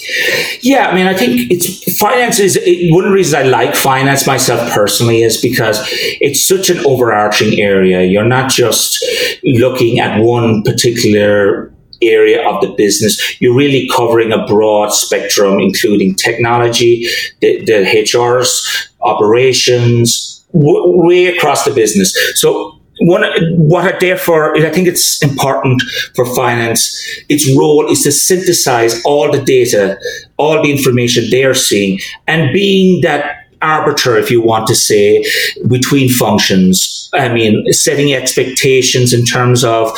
Yeah, 0.62 0.88
I 0.90 0.96
mean, 0.96 1.08
I 1.08 1.14
think 1.14 1.50
it's 1.50 1.98
finance 1.98 2.40
is 2.40 2.58
it, 2.62 2.94
one 2.94 3.10
reason 3.10 3.40
I 3.40 3.44
like 3.44 3.74
finance 3.74 4.28
myself 4.28 4.70
personally 4.74 5.22
is 5.22 5.42
because 5.42 5.80
it's 6.20 6.46
such 6.46 6.70
an 6.70 6.86
overarching 6.86 7.62
area. 7.62 8.04
You're 8.04 8.26
not 8.28 8.50
just 8.50 9.04
looking 9.44 10.00
at 10.00 10.20
one 10.20 10.62
particular 10.64 11.72
area 12.02 12.48
of 12.48 12.62
the 12.62 12.74
business. 12.76 13.40
You're 13.42 13.56
really 13.56 13.90
covering 13.96 14.32
a 14.32 14.46
broad 14.46 14.94
spectrum, 14.94 15.60
including 15.60 16.16
technology, 16.16 17.08
the, 17.42 17.64
the 17.66 17.84
HRs, 17.84 18.88
operations, 19.02 20.46
w- 20.54 21.02
way 21.02 21.28
across 21.28 21.66
the 21.66 21.72
business. 21.72 22.16
So 22.40 22.80
one, 23.02 23.24
what 23.58 23.94
I 23.94 23.98
therefore, 24.00 24.56
I 24.58 24.70
think 24.70 24.88
it's 24.88 25.22
important 25.22 25.82
for 26.16 26.26
finance. 26.36 26.96
Its 27.28 27.46
role 27.58 27.92
is 27.92 28.04
to 28.04 28.12
synthesize 28.12 29.02
all 29.04 29.32
the 29.32 29.42
data, 29.42 30.00
all 30.38 30.64
the 30.64 30.72
information 30.72 31.30
they 31.30 31.44
are 31.44 31.54
seeing, 31.54 32.00
and 32.28 32.54
being 32.54 33.02
that 33.02 33.45
arbiter, 33.62 34.18
if 34.18 34.30
you 34.32 34.42
want 34.42 34.68
to 34.68 34.76
say, 34.76 35.24
between 35.68 36.10
functions. 36.10 37.10
I 37.14 37.30
mean, 37.30 37.72
setting 37.72 38.14
expectations 38.14 39.14
in 39.14 39.26
terms 39.26 39.64
of 39.64 39.92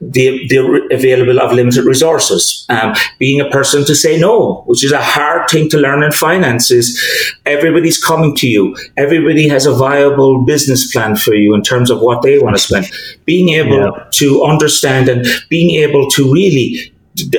the, 0.00 0.46
the 0.48 0.88
available 0.92 1.40
of 1.40 1.52
limited 1.52 1.84
resources. 1.84 2.66
Um, 2.68 2.94
being 3.18 3.40
a 3.40 3.48
person 3.50 3.84
to 3.86 3.94
say 3.94 4.18
no, 4.18 4.62
which 4.66 4.84
is 4.84 4.92
a 4.92 5.02
hard 5.02 5.48
thing 5.48 5.68
to 5.70 5.78
learn 5.78 6.02
in 6.02 6.12
finance, 6.12 6.70
is 6.70 7.00
everybody's 7.46 8.02
coming 8.02 8.34
to 8.36 8.48
you. 8.48 8.76
Everybody 8.96 9.48
has 9.48 9.66
a 9.66 9.72
viable 9.72 10.44
business 10.44 10.92
plan 10.92 11.16
for 11.16 11.34
you 11.34 11.54
in 11.54 11.62
terms 11.62 11.90
of 11.90 12.00
what 12.00 12.22
they 12.22 12.38
want 12.38 12.56
to 12.56 12.62
spend. 12.62 12.90
Being 13.24 13.50
able 13.50 13.84
yeah. 13.84 14.04
to 14.12 14.44
understand 14.44 15.08
and 15.08 15.26
being 15.48 15.82
able 15.82 16.08
to 16.10 16.32
really 16.32 16.92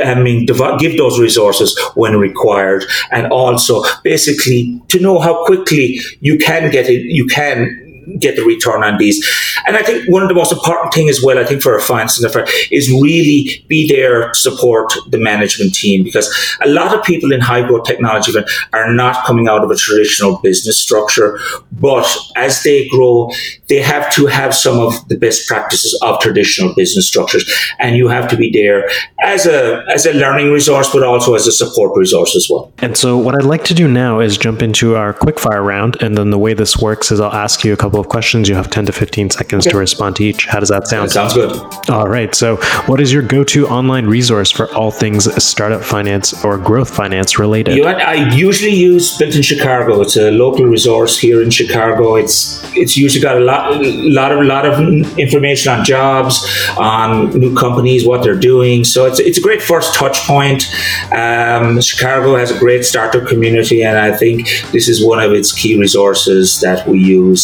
I 0.04 0.16
mean, 0.16 0.46
give 0.46 0.98
those 0.98 1.20
resources 1.20 1.80
when 1.96 2.18
required, 2.18 2.86
and 3.12 3.28
also 3.32 3.84
basically 4.04 4.82
to 4.90 5.00
know 5.00 5.20
how 5.20 5.46
quickly 5.46 6.00
you 6.22 6.38
can 6.38 6.72
get 6.72 6.90
it, 6.90 7.06
you 7.06 7.26
can 7.28 7.89
get 8.18 8.36
the 8.36 8.44
return 8.44 8.84
on 8.84 8.98
these. 8.98 9.26
And 9.68 9.76
I 9.76 9.84
think 9.84 10.10
one 10.10 10.22
of 10.22 10.30
the 10.30 10.36
most 10.36 10.52
important 10.52 10.94
thing 10.94 11.10
as 11.10 11.22
well, 11.24 11.38
I 11.38 11.46
think 11.46 11.62
for 11.62 11.76
a 11.76 11.82
finance 11.82 12.18
center 12.18 12.46
is 12.72 12.90
really 12.90 13.64
be 13.68 13.88
there 13.88 14.30
to 14.32 14.40
support 14.40 14.94
the 15.08 15.18
management 15.18 15.74
team 15.74 16.04
because 16.04 16.28
a 16.62 16.68
lot 16.68 16.96
of 16.96 17.04
people 17.04 17.32
in 17.32 17.42
high 17.42 17.66
growth 17.68 17.86
technology 17.86 18.34
are 18.74 18.94
not 18.94 19.26
coming 19.26 19.48
out 19.48 19.64
of 19.64 19.72
a 19.72 19.76
traditional 19.76 20.38
business 20.38 20.82
structure, 20.82 21.40
but 21.72 22.08
as 22.36 22.64
they 22.64 22.88
grow, 22.90 23.32
they 23.68 23.82
have 23.82 24.12
to 24.14 24.26
have 24.26 24.54
some 24.54 24.80
of 24.80 25.08
the 25.08 25.18
best 25.18 25.48
practices 25.48 25.98
of 26.02 26.20
traditional 26.20 26.74
business 26.76 27.08
structures, 27.08 27.50
and 27.80 27.96
you 27.96 28.08
have 28.08 28.28
to 28.30 28.36
be 28.36 28.52
there 28.52 28.90
as 29.24 29.46
a 29.46 29.84
as 29.94 30.06
a 30.06 30.14
learning 30.14 30.52
resource, 30.52 30.90
but 30.92 31.04
also 31.04 31.36
as 31.36 31.48
a 31.48 31.52
support 31.52 31.96
resource 31.98 32.36
as 32.36 32.48
well. 32.50 32.72
And 32.80 32.98
so, 32.98 33.18
what 33.18 33.36
I'd 33.36 33.46
like 33.46 33.64
to 33.66 33.74
do 33.74 33.88
now 33.88 34.20
is 34.20 34.38
jump 34.38 34.62
into 34.62 34.96
our 34.96 35.14
quick 35.14 35.40
fire 35.40 35.64
round, 35.64 36.02
and 36.02 36.18
then 36.18 36.30
the 36.30 36.40
way 36.40 36.54
this 36.54 36.78
works 36.78 37.12
is 37.12 37.20
I'll 37.20 37.34
ask 37.34 37.64
you 37.64 37.74
a 37.74 37.78
couple 37.78 37.99
of 38.00 38.10
questions. 38.10 38.50
You 38.50 38.56
have 38.56 38.70
ten 38.70 38.86
to 38.88 38.92
fifteen 38.92 39.30
seconds 39.30 39.68
okay. 39.68 39.72
to 39.72 39.78
respond 39.78 40.16
to 40.18 40.24
each. 40.24 40.46
How 40.46 40.60
does 40.60 40.70
that 40.70 40.88
sound? 40.88 41.10
That 41.10 41.14
sounds 41.14 41.34
good. 41.34 41.90
All 41.90 42.08
right. 42.08 42.34
So, 42.34 42.58
what 42.88 43.00
is 43.00 43.14
your 43.14 43.22
go-to 43.22 43.68
online 43.68 44.08
resource 44.08 44.50
for 44.52 44.74
all 44.74 44.92
things 44.92 45.32
startup 45.44 45.84
finance 45.84 46.44
or 46.44 46.58
growth 46.58 46.94
finance 46.94 47.38
related? 47.38 47.76
You 47.76 47.84
know 47.84 47.90
I 47.90 48.34
usually 48.36 48.74
use 48.74 49.18
Built 49.18 49.36
in 49.36 49.44
Chicago. 49.44 50.02
It's 50.02 50.18
a 50.18 50.32
local 50.32 50.66
resource 50.66 51.18
here 51.18 51.42
in 51.42 51.52
Chicago. 51.52 52.16
It's 52.16 52.64
it's 52.76 52.98
usually 52.98 53.22
got 53.22 53.38
a 53.38 53.42
lot 53.42 53.60
lot, 53.60 53.82
lot 53.82 54.32
of 54.32 54.46
lot 54.46 54.66
of 54.66 55.20
information 55.20 55.72
on 55.72 55.86
jobs, 55.86 56.46
on 56.78 57.30
new 57.38 57.56
companies, 57.56 58.06
what 58.06 58.24
they're 58.24 58.40
doing. 58.40 58.84
So 58.84 59.06
it's 59.06 59.20
it's 59.20 59.38
a 59.38 59.42
great 59.42 59.62
first 59.62 59.94
touch 59.96 60.18
point. 60.22 60.64
Um, 61.12 61.82
Chicago 61.82 62.36
has 62.36 62.52
a 62.52 62.60
great 62.60 62.86
startup 62.86 63.28
community, 63.28 63.84
and 63.84 63.98
I 63.98 64.16
think 64.16 64.48
this 64.72 64.88
is 64.88 65.04
one 65.04 65.20
of 65.20 65.32
its 65.32 65.52
key 65.52 65.80
resources 65.80 66.62
that 66.62 66.88
we 66.88 67.00
use 67.00 67.42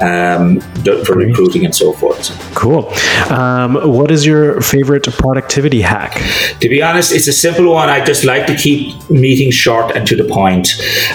um, 0.00 0.60
for 1.04 1.14
recruiting 1.14 1.64
and 1.64 1.74
so 1.74 1.92
forth. 1.92 2.30
Cool. 2.54 2.92
Um, 3.30 3.74
what 3.74 4.10
is 4.10 4.24
your 4.24 4.60
favorite 4.60 5.04
productivity 5.04 5.80
hack? 5.80 6.14
To 6.60 6.68
be 6.68 6.82
honest, 6.82 7.12
it's 7.12 7.26
a 7.26 7.32
simple 7.32 7.72
one. 7.72 7.88
I 7.88 8.04
just 8.04 8.24
like 8.24 8.46
to 8.46 8.54
keep 8.54 9.08
meetings 9.10 9.54
short 9.54 9.94
and 9.96 10.06
to 10.06 10.16
the 10.16 10.24
point, 10.24 10.68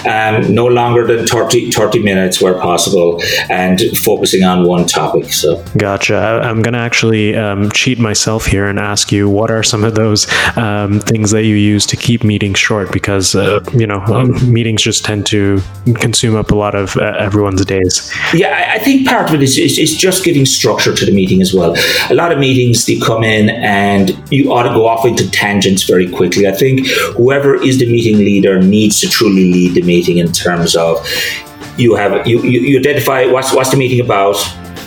um, 0.06 0.54
no 0.54 0.66
longer 0.66 1.06
than 1.06 1.26
30, 1.26 1.70
30 1.70 2.02
minutes 2.02 2.40
where 2.40 2.54
possible, 2.54 3.20
and 3.48 3.80
focusing 3.98 4.44
on 4.44 4.66
one 4.66 4.86
topic. 4.86 5.32
So, 5.32 5.62
gotcha. 5.76 6.40
I'm 6.42 6.62
going 6.62 6.74
to 6.74 6.80
actually 6.80 7.36
um, 7.36 7.70
cheat 7.70 7.98
myself 7.98 8.46
here 8.46 8.66
and 8.66 8.78
ask 8.78 9.12
you 9.12 9.28
what 9.28 9.50
are 9.50 9.62
some 9.62 9.84
of 9.84 9.94
those 9.94 10.26
um, 10.56 11.00
things 11.00 11.30
that 11.30 11.44
you 11.44 11.54
use 11.54 11.86
to 11.86 11.96
keep 11.96 12.24
meetings 12.24 12.58
short? 12.58 12.92
Because 12.92 13.34
uh, 13.34 13.60
you 13.72 13.86
know 13.86 14.00
um, 14.06 14.52
meetings 14.52 14.82
just 14.82 15.04
tend 15.04 15.26
to 15.26 15.60
consume 15.96 16.36
up 16.36 16.50
a 16.50 16.54
lot 16.54 16.74
of 16.74 16.96
uh, 16.96 17.14
everyone's 17.18 17.64
days. 17.64 18.12
Yeah, 18.34 18.61
I 18.68 18.78
think 18.78 19.06
part 19.06 19.28
of 19.28 19.34
it 19.34 19.42
is, 19.42 19.58
is, 19.58 19.78
is 19.78 19.96
just 19.96 20.24
giving 20.24 20.46
structure 20.46 20.94
to 20.94 21.04
the 21.04 21.12
meeting 21.12 21.40
as 21.40 21.54
well. 21.54 21.74
A 22.10 22.14
lot 22.14 22.32
of 22.32 22.38
meetings 22.38 22.86
they 22.86 22.98
come 22.98 23.22
in 23.24 23.50
and 23.50 24.10
you 24.32 24.52
ought 24.52 24.64
to 24.64 24.70
go 24.70 24.86
off 24.86 25.04
into 25.04 25.30
tangents 25.30 25.82
very 25.84 26.08
quickly. 26.10 26.46
I 26.46 26.52
think 26.52 26.86
whoever 27.16 27.54
is 27.54 27.78
the 27.78 27.90
meeting 27.90 28.18
leader 28.18 28.60
needs 28.60 29.00
to 29.00 29.08
truly 29.08 29.52
lead 29.52 29.74
the 29.74 29.82
meeting 29.82 30.18
in 30.18 30.32
terms 30.32 30.76
of 30.76 31.06
you 31.76 31.94
have 31.94 32.26
you, 32.26 32.42
you, 32.42 32.60
you 32.60 32.78
identify 32.78 33.24
what's 33.26 33.54
what's 33.54 33.70
the 33.70 33.76
meeting 33.76 34.00
about 34.00 34.36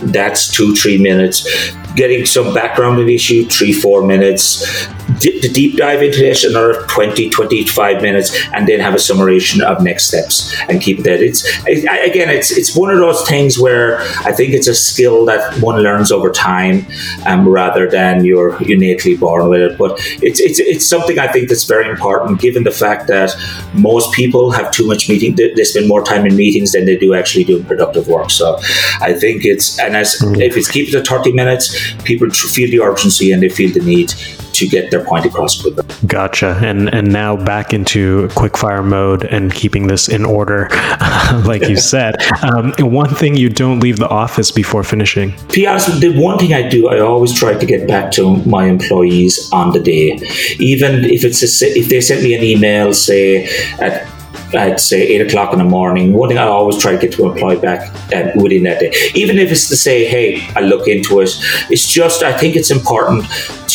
that's 0.04 0.52
two, 0.52 0.76
three 0.76 0.98
minutes. 0.98 1.48
Getting 1.96 2.26
some 2.26 2.54
background 2.54 3.00
on 3.00 3.06
the 3.06 3.16
issue, 3.16 3.46
three, 3.46 3.74
four 3.74 4.06
minutes. 4.06 4.88
D- 5.20 5.40
the 5.40 5.50
deep 5.50 5.78
dive 5.78 6.02
into 6.02 6.20
this, 6.20 6.44
another 6.44 6.86
20, 6.88 7.30
25 7.30 8.02
minutes, 8.02 8.36
and 8.54 8.68
then 8.68 8.80
have 8.80 8.94
a 8.94 9.00
summation 9.00 9.62
of 9.62 9.84
next 9.84 10.06
steps 10.06 10.56
and 10.70 10.82
keep 10.82 11.00
that. 11.04 11.22
It's 11.22 11.44
it, 11.66 11.84
again, 12.10 12.30
it's 12.30 12.52
it's 12.52 12.76
one 12.76 12.90
of 12.92 12.98
those 12.98 13.28
things 13.28 13.60
where 13.60 14.02
I 14.24 14.32
think 14.32 14.54
it's 14.54 14.68
a 14.68 14.76
skill 14.76 15.26
that 15.26 15.62
one 15.62 15.82
learns 15.82 16.12
over 16.12 16.32
time, 16.32 16.86
um, 17.26 17.48
rather 17.48 17.90
than 17.90 18.26
you're 18.26 18.62
innately 18.64 19.16
born 19.16 19.50
with 19.50 19.62
it. 19.62 19.78
But 19.78 19.98
it's 20.22 20.40
it's 20.40 20.60
it's 20.60 20.86
something 20.86 21.20
I 21.20 21.28
think 21.28 21.50
that's 21.50 21.66
very 21.66 21.90
important, 21.90 22.40
given 22.40 22.64
the 22.64 22.72
fact 22.72 23.08
that 23.08 23.36
most 23.74 24.14
people 24.14 24.52
have 24.52 24.72
too 24.72 24.88
much 24.88 25.10
meeting. 25.10 25.36
They, 25.36 25.66
spend 25.66 25.88
more 25.88 26.04
time 26.04 26.28
in 26.28 26.36
meetings 26.36 26.74
than 26.74 26.86
they 26.86 26.96
do 26.96 27.16
actually 27.16 27.44
doing 27.44 27.66
productive 27.66 28.08
work. 28.08 28.30
So 28.30 28.60
I 29.02 29.14
think 29.14 29.44
it's 29.46 29.80
and 29.80 29.96
as 29.96 30.16
mm. 30.20 30.40
if 30.40 30.56
it's 30.56 30.70
keep 30.70 30.90
it 30.90 30.92
to 30.92 31.04
30 31.04 31.34
minutes, 31.34 31.94
people 32.04 32.30
feel 32.30 32.70
the 32.70 32.82
urgency 32.82 33.32
and 33.32 33.42
they 33.42 33.50
feel 33.50 33.74
the 33.74 33.80
need 33.80 34.14
to 34.58 34.68
get 34.68 34.92
their 34.92 35.04
point 35.04 35.26
across 35.26 35.62
quicker. 35.62 35.84
Gotcha. 36.08 36.60
And 36.62 36.94
and 36.94 37.12
now 37.12 37.36
back 37.36 37.74
into 37.74 38.28
quickfire 38.30 38.86
mode 38.86 39.26
and 39.26 39.54
keeping 39.54 39.88
this 39.88 40.08
in 40.08 40.26
order, 40.26 40.68
like 41.46 41.68
you 41.68 41.78
said. 41.94 42.16
Um, 42.44 42.74
one 42.80 43.10
thing 43.10 43.36
you 43.36 43.50
don't 43.50 43.80
leave 43.80 43.98
the 43.98 44.10
office 44.10 44.52
before 44.52 44.84
finishing. 44.84 45.34
Honest, 45.68 46.00
the 46.00 46.14
one 46.16 46.38
thing 46.38 46.54
I 46.54 46.68
do, 46.68 46.90
I 46.90 47.00
always 47.00 47.34
try 47.34 47.54
to 47.58 47.66
get 47.66 47.88
back 47.88 48.12
to 48.14 48.38
my 48.46 48.66
employees 48.66 49.50
on 49.52 49.72
the 49.72 49.80
day, 49.80 50.20
even 50.60 51.06
if 51.06 51.24
it's 51.24 51.42
a, 51.44 51.66
if 51.78 51.90
they 51.90 52.02
sent 52.02 52.24
me 52.24 52.36
an 52.36 52.44
email, 52.44 52.94
say 52.94 53.46
at 53.80 54.15
I'd 54.58 54.80
say 54.80 55.02
eight 55.02 55.22
o'clock 55.22 55.54
in 55.54 55.60
the 55.60 55.66
morning. 55.66 56.14
One 56.14 56.30
thing 56.30 56.38
I 56.38 56.44
always 56.44 56.78
try 56.78 56.94
to 56.94 56.98
get 56.98 57.14
to 57.14 57.26
employ 57.26 57.60
back 57.60 57.90
um, 58.16 58.32
within 58.42 58.64
that 58.64 58.80
day, 58.80 58.94
even 59.14 59.38
if 59.38 59.52
it's 59.52 59.68
to 59.70 59.76
say, 59.76 60.06
"Hey, 60.06 60.48
I 60.56 60.62
look 60.62 60.88
into 60.88 61.20
it." 61.22 61.30
It's 61.70 61.88
just 61.88 62.24
I 62.24 62.34
think 62.38 62.56
it's 62.56 62.72
important 62.72 63.26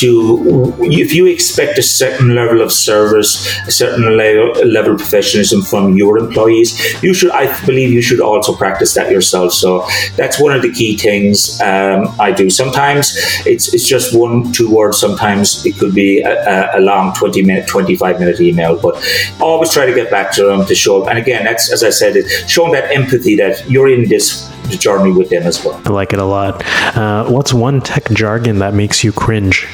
to 0.01 0.75
if 0.81 1.13
you 1.15 1.27
expect 1.27 1.79
a 1.79 1.83
certain 1.83 2.35
level 2.35 2.61
of 2.63 2.73
service, 2.73 3.47
a 3.67 3.71
certain 3.71 4.17
level 4.17 4.93
of 4.93 4.99
professionalism 4.99 5.63
from 5.63 5.97
your 5.97 6.19
employees, 6.19 6.71
you 7.03 7.13
should. 7.15 7.31
I 7.31 7.45
believe 7.67 7.93
you 7.93 8.03
should 8.03 8.21
also 8.21 8.55
practice 8.55 8.95
that 8.95 9.11
yourself. 9.11 9.53
So 9.53 9.87
that's 10.17 10.41
one 10.41 10.53
of 10.55 10.63
the 10.63 10.73
key 10.73 10.97
things 10.97 11.61
um, 11.61 12.15
I 12.19 12.33
do. 12.33 12.51
Sometimes 12.51 13.15
it's 13.47 13.75
it's 13.75 13.87
just 13.87 14.17
one 14.17 14.53
two 14.53 14.71
words. 14.75 14.99
Sometimes 14.99 15.65
it 15.67 15.79
could 15.79 15.95
be 15.95 16.21
a, 16.21 16.79
a 16.79 16.81
long 16.81 17.15
twenty 17.15 17.43
minute, 17.43 17.67
twenty 17.69 17.97
five 17.97 18.19
minute 18.21 18.41
email. 18.41 18.79
But 18.81 18.95
always 19.41 19.71
try 19.73 19.87
to 19.87 19.95
get 19.95 20.11
back 20.11 20.33
to 20.33 20.45
them 20.45 20.61
show. 20.75 21.07
And 21.07 21.19
again, 21.19 21.45
that's 21.45 21.73
as 21.73 21.85
I 21.85 21.91
said, 21.91 22.17
it's 22.17 22.51
showing 22.51 22.73
that 22.73 22.91
empathy 22.95 23.37
that 23.37 23.69
you're 23.71 23.89
in 23.89 24.09
this 24.09 24.50
journey 24.79 25.13
with 25.13 25.31
them 25.31 25.43
as 25.43 25.65
well. 25.65 25.81
I 25.85 25.91
like 25.91 26.13
it 26.13 26.19
a 26.19 26.25
lot. 26.25 26.65
Uh, 26.97 27.29
what's 27.29 27.53
one 27.53 27.81
tech 27.81 28.11
jargon 28.11 28.59
that 28.59 28.75
makes 28.75 29.03
you 29.05 29.13
cringe? 29.13 29.67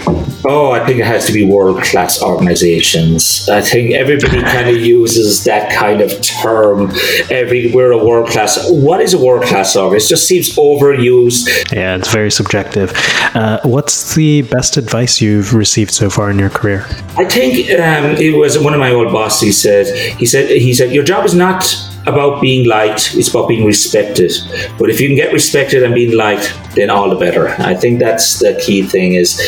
Oh, 0.48 0.70
I 0.70 0.84
think 0.86 1.00
it 1.00 1.06
has 1.06 1.26
to 1.26 1.32
be 1.32 1.44
world 1.44 1.82
class 1.82 2.22
organizations. 2.22 3.48
I 3.48 3.60
think 3.60 3.92
everybody 3.92 4.42
kind 4.54 4.68
of 4.68 4.76
uses 4.76 5.44
that 5.44 5.72
kind 5.72 6.00
of 6.00 6.20
term. 6.22 6.92
Every 7.30 7.72
we're 7.72 7.92
a 7.92 8.04
world 8.04 8.28
class. 8.28 8.70
What 8.70 9.00
is 9.00 9.14
a 9.14 9.18
world 9.18 9.44
class 9.44 9.74
org? 9.76 9.94
It 9.94 10.06
just 10.06 10.26
seems 10.26 10.54
overused. 10.56 11.72
Yeah, 11.72 11.96
it's 11.96 12.12
very 12.12 12.30
subjective. 12.30 12.92
Uh, 13.34 13.60
what's 13.64 14.14
the 14.14 14.42
best 14.42 14.76
advice 14.76 15.20
you've 15.20 15.54
received 15.54 15.90
so 15.90 16.10
far 16.10 16.30
in 16.30 16.38
your 16.38 16.50
career? 16.50 16.86
I 17.16 17.24
think 17.24 17.70
um, 17.80 18.16
it 18.16 18.36
was 18.36 18.58
one 18.58 18.74
of 18.74 18.80
my 18.80 18.92
old 18.92 19.12
bosses. 19.12 19.42
He 19.42 19.52
said, 19.52 20.16
he 20.18 20.26
said, 20.26 20.50
he 20.50 20.74
said, 20.74 20.92
your 20.92 21.04
job 21.04 21.24
is 21.24 21.34
not 21.34 21.64
about 22.06 22.40
being 22.40 22.66
liked, 22.68 23.14
it's 23.14 23.28
about 23.28 23.48
being 23.48 23.64
respected. 23.64 24.32
But 24.78 24.90
if 24.90 25.00
you 25.00 25.08
can 25.08 25.16
get 25.16 25.32
respected 25.32 25.82
and 25.82 25.94
being 25.94 26.16
liked, 26.16 26.54
then 26.74 26.90
all 26.90 27.08
the 27.10 27.16
better. 27.16 27.48
I 27.58 27.74
think 27.74 27.98
that's 27.98 28.38
the 28.38 28.60
key 28.64 28.82
thing 28.82 29.14
is 29.14 29.40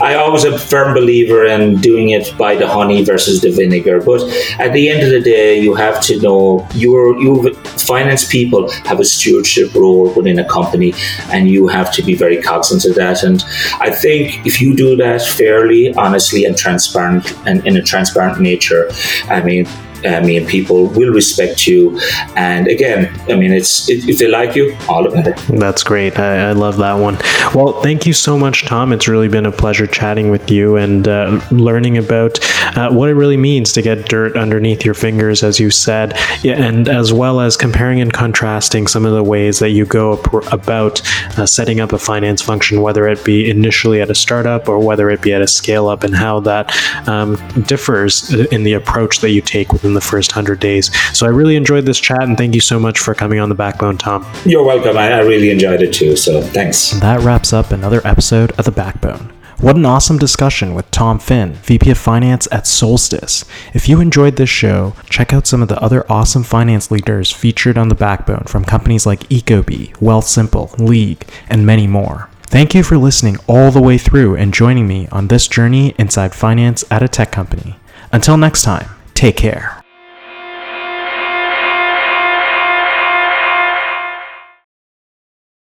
I 0.00 0.14
always 0.14 0.44
a 0.44 0.58
firm 0.58 0.94
believer 0.94 1.44
in 1.44 1.80
doing 1.80 2.10
it 2.10 2.36
by 2.38 2.54
the 2.54 2.66
honey 2.66 3.04
versus 3.04 3.42
the 3.42 3.50
vinegar. 3.50 4.00
But 4.00 4.22
at 4.58 4.72
the 4.72 4.88
end 4.88 5.02
of 5.02 5.10
the 5.10 5.20
day, 5.20 5.60
you 5.60 5.74
have 5.74 6.00
to 6.02 6.20
know 6.20 6.66
you're 6.74 7.18
you 7.20 7.52
finance 7.86 8.26
people 8.26 8.70
have 8.84 9.00
a 9.00 9.04
stewardship 9.04 9.74
role 9.74 10.12
within 10.14 10.38
a 10.38 10.48
company 10.48 10.92
and 11.30 11.48
you 11.48 11.66
have 11.68 11.92
to 11.94 12.02
be 12.02 12.14
very 12.14 12.40
cognizant 12.40 12.84
of 12.84 12.94
that. 12.94 13.22
And 13.22 13.44
I 13.80 13.90
think 13.90 14.46
if 14.46 14.60
you 14.60 14.74
do 14.74 14.96
that 14.96 15.22
fairly, 15.22 15.92
honestly 15.94 16.44
and 16.44 16.56
transparent 16.56 17.32
and 17.46 17.66
in 17.66 17.76
a 17.76 17.82
transparent 17.82 18.40
nature, 18.40 18.90
I 19.28 19.42
mean 19.42 19.66
I 20.04 20.20
mean, 20.20 20.46
people 20.46 20.86
will 20.86 21.12
respect 21.12 21.66
you. 21.66 21.98
And 22.36 22.68
again, 22.68 23.14
I 23.30 23.36
mean, 23.36 23.52
it's 23.52 23.88
it, 23.88 24.08
if 24.08 24.18
they 24.18 24.28
like 24.28 24.54
you, 24.54 24.76
all 24.88 25.02
the 25.02 25.10
better. 25.10 25.34
That's 25.56 25.82
great. 25.82 26.18
I, 26.18 26.50
I, 26.50 26.52
love 26.52 26.76
that 26.78 26.94
one. 26.94 27.18
Well, 27.54 27.80
thank 27.82 28.06
you 28.06 28.12
so 28.12 28.38
much, 28.38 28.64
Tom. 28.64 28.92
It's 28.92 29.08
really 29.08 29.28
been 29.28 29.46
a 29.46 29.52
pleasure 29.52 29.86
chatting 29.86 30.30
with 30.30 30.50
you 30.50 30.76
and 30.76 31.06
uh, 31.08 31.40
learning 31.50 31.98
about 31.98 32.38
uh, 32.76 32.90
what 32.90 33.08
it 33.08 33.14
really 33.14 33.36
means 33.36 33.72
to 33.74 33.82
get 33.82 34.08
dirt 34.08 34.36
underneath 34.36 34.84
your 34.84 34.94
fingers, 34.94 35.42
as 35.42 35.58
you 35.58 35.70
said, 35.70 36.14
and 36.44 36.88
as 36.88 37.12
well 37.12 37.40
as 37.40 37.56
comparing 37.56 38.00
and 38.00 38.12
contrasting 38.12 38.86
some 38.86 39.04
of 39.04 39.12
the 39.12 39.22
ways 39.22 39.58
that 39.58 39.70
you 39.70 39.84
go 39.84 40.12
about 40.52 41.02
uh, 41.38 41.46
setting 41.46 41.80
up 41.80 41.92
a 41.92 41.98
finance 41.98 42.42
function, 42.42 42.82
whether 42.82 43.06
it 43.08 43.24
be 43.24 43.48
initially 43.48 44.00
at 44.00 44.10
a 44.10 44.14
startup 44.14 44.68
or 44.68 44.78
whether 44.78 45.10
it 45.10 45.22
be 45.22 45.32
at 45.32 45.42
a 45.42 45.48
scale 45.48 45.88
up, 45.88 46.04
and 46.04 46.14
how 46.14 46.40
that 46.40 46.74
um, 47.08 47.36
differs 47.62 48.32
in 48.52 48.62
the 48.64 48.72
approach 48.72 49.20
that 49.20 49.30
you 49.30 49.40
take 49.40 49.68
within 49.86 49.94
the 49.94 50.00
first 50.00 50.32
100 50.32 50.58
days. 50.58 50.90
So 51.16 51.26
I 51.26 51.30
really 51.30 51.54
enjoyed 51.54 51.86
this 51.86 51.98
chat 51.98 52.22
and 52.22 52.36
thank 52.36 52.54
you 52.54 52.60
so 52.60 52.78
much 52.78 52.98
for 52.98 53.14
coming 53.14 53.38
on 53.38 53.48
the 53.48 53.54
Backbone, 53.54 53.96
Tom. 53.96 54.26
You're 54.44 54.64
welcome. 54.64 54.96
I, 54.96 55.12
I 55.12 55.20
really 55.20 55.50
enjoyed 55.50 55.80
it 55.80 55.92
too. 55.92 56.16
So 56.16 56.42
thanks. 56.42 56.90
That 57.00 57.20
wraps 57.20 57.52
up 57.52 57.70
another 57.70 58.00
episode 58.04 58.50
of 58.58 58.64
The 58.64 58.72
Backbone. 58.72 59.32
What 59.58 59.76
an 59.76 59.86
awesome 59.86 60.18
discussion 60.18 60.74
with 60.74 60.90
Tom 60.90 61.18
Finn, 61.18 61.54
VP 61.54 61.90
of 61.90 61.96
Finance 61.96 62.46
at 62.52 62.66
Solstice. 62.66 63.46
If 63.72 63.88
you 63.88 64.00
enjoyed 64.00 64.36
this 64.36 64.50
show, 64.50 64.94
check 65.08 65.32
out 65.32 65.46
some 65.46 65.62
of 65.62 65.68
the 65.68 65.80
other 65.80 66.04
awesome 66.12 66.42
finance 66.42 66.90
leaders 66.90 67.32
featured 67.32 67.78
on 67.78 67.88
the 67.88 67.94
backbone 67.94 68.44
from 68.48 68.66
companies 68.66 69.06
like 69.06 69.20
Ecobee, 69.30 69.92
Wealthsimple, 69.96 70.78
League, 70.78 71.26
and 71.48 71.64
many 71.64 71.86
more. 71.86 72.28
Thank 72.48 72.74
you 72.74 72.82
for 72.82 72.98
listening 72.98 73.38
all 73.46 73.70
the 73.70 73.80
way 73.80 73.96
through 73.96 74.36
and 74.36 74.52
joining 74.52 74.86
me 74.86 75.08
on 75.10 75.28
this 75.28 75.48
journey 75.48 75.94
inside 75.98 76.34
finance 76.34 76.84
at 76.90 77.02
a 77.02 77.08
tech 77.08 77.32
company. 77.32 77.76
Until 78.12 78.36
next 78.36 78.62
time, 78.62 78.88
take 79.16 79.36
care. 79.36 79.85